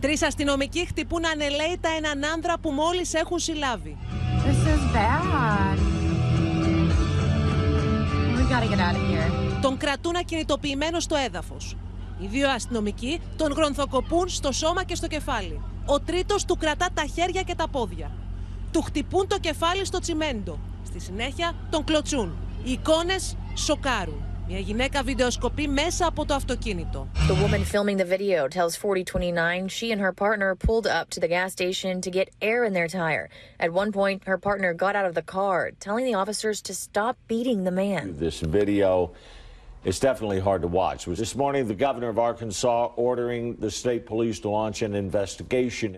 [0.00, 3.96] Τρεις αστυνομικοί χτυπούν ανελαίητα έναν άνδρα που μόλις έχουν συλλάβει.
[4.44, 5.23] This is bad.
[8.54, 9.60] Gotta get out of here.
[9.62, 11.76] Τον κρατούν ακινητοποιημένος στο έδαφος.
[12.18, 15.60] Οι δύο αστυνομικοί τον γρονθοκοπούν στο σώμα και στο κεφάλι.
[15.86, 18.10] Ο τρίτος του κρατά τα χέρια και τα πόδια.
[18.72, 20.58] Του χτυπούν το κεφάλι στο τσιμέντο.
[20.86, 22.36] Στη συνέχεια τον κλωτσούν.
[22.64, 24.22] Οι εικόνες σοκάρουν.
[24.51, 27.07] Μια γυναίκα βιντεοσκοπεί μέσα από το αυτοκίνητο.
[27.27, 31.27] The woman filming the video tells 4029 she and her partner pulled up to the
[31.27, 33.29] gas station to get air in their tire.
[33.59, 37.15] At one point, her partner got out of the car, telling the officers to stop
[37.27, 38.03] beating the man.
[38.17, 39.11] This video
[39.91, 41.05] is definitely hard to watch.
[41.05, 45.97] This morning, the governor of Arkansas ordering the state police to launch an investigation.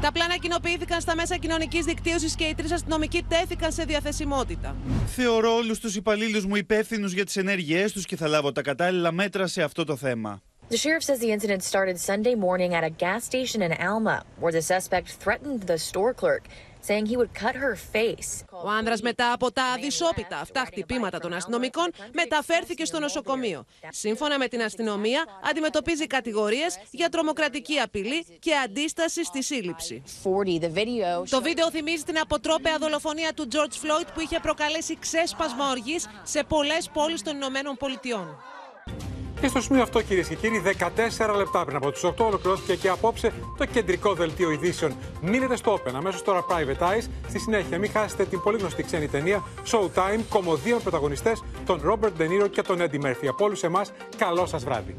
[0.00, 4.76] Τα πλάνα κοινοποιήθηκαν στα μέσα κοινωνικής δικτύωσης και οι τρεις αστυνομικοί τέθηκαν σε διαθεσιμότητα.
[5.06, 9.12] Θεωρώ όλους τους υπαλλήλους μου υπεύθυνους για τις ενέργειές τους και θα λάβω τα κατάλληλα
[9.12, 10.42] μέτρα σε αυτό το θέμα.
[10.70, 14.54] The sheriff says the incident started Sunday morning at a gas station in Alma, where
[14.58, 16.42] the suspect threatened the store clerk
[16.86, 18.44] saying he would cut her face.
[18.64, 23.64] Ο άνδρας μετά από τα αδυσόπιτα αυτά χτυπήματα των αστυνομικών μεταφέρθηκε στο νοσοκομείο.
[23.88, 30.02] Σύμφωνα με την αστυνομία, αντιμετωπίζει κατηγορίες για τρομοκρατική απειλή και αντίσταση στη σύλληψη.
[31.30, 36.44] Το βίντεο θυμίζει την αποτρόπαια δολοφονία του George Floyd που είχε προκαλέσει ξέσπασμα οργής σε
[36.44, 38.55] πολλές πόλεις των Ηνωμένων Πολιτειών.
[39.46, 40.62] Και στο σημείο αυτό, κυρίες και κύριοι,
[41.18, 44.96] 14 λεπτά πριν από του 8 ολοκληρώθηκε και απόψε το κεντρικό δελτίο ειδήσεων.
[45.22, 47.04] Μείνετε στο Open, αμέσως τώρα Private Eyes.
[47.28, 52.28] Στη συνέχεια, μην χάσετε την πολύ γνωστή ξένη ταινία Showtime, κομμωδίων πρωταγωνιστές, τον Robert De
[52.28, 53.26] Niro και τον Eddie Murphy.
[53.28, 54.96] Από όλους εμάς, καλό σας βράδυ.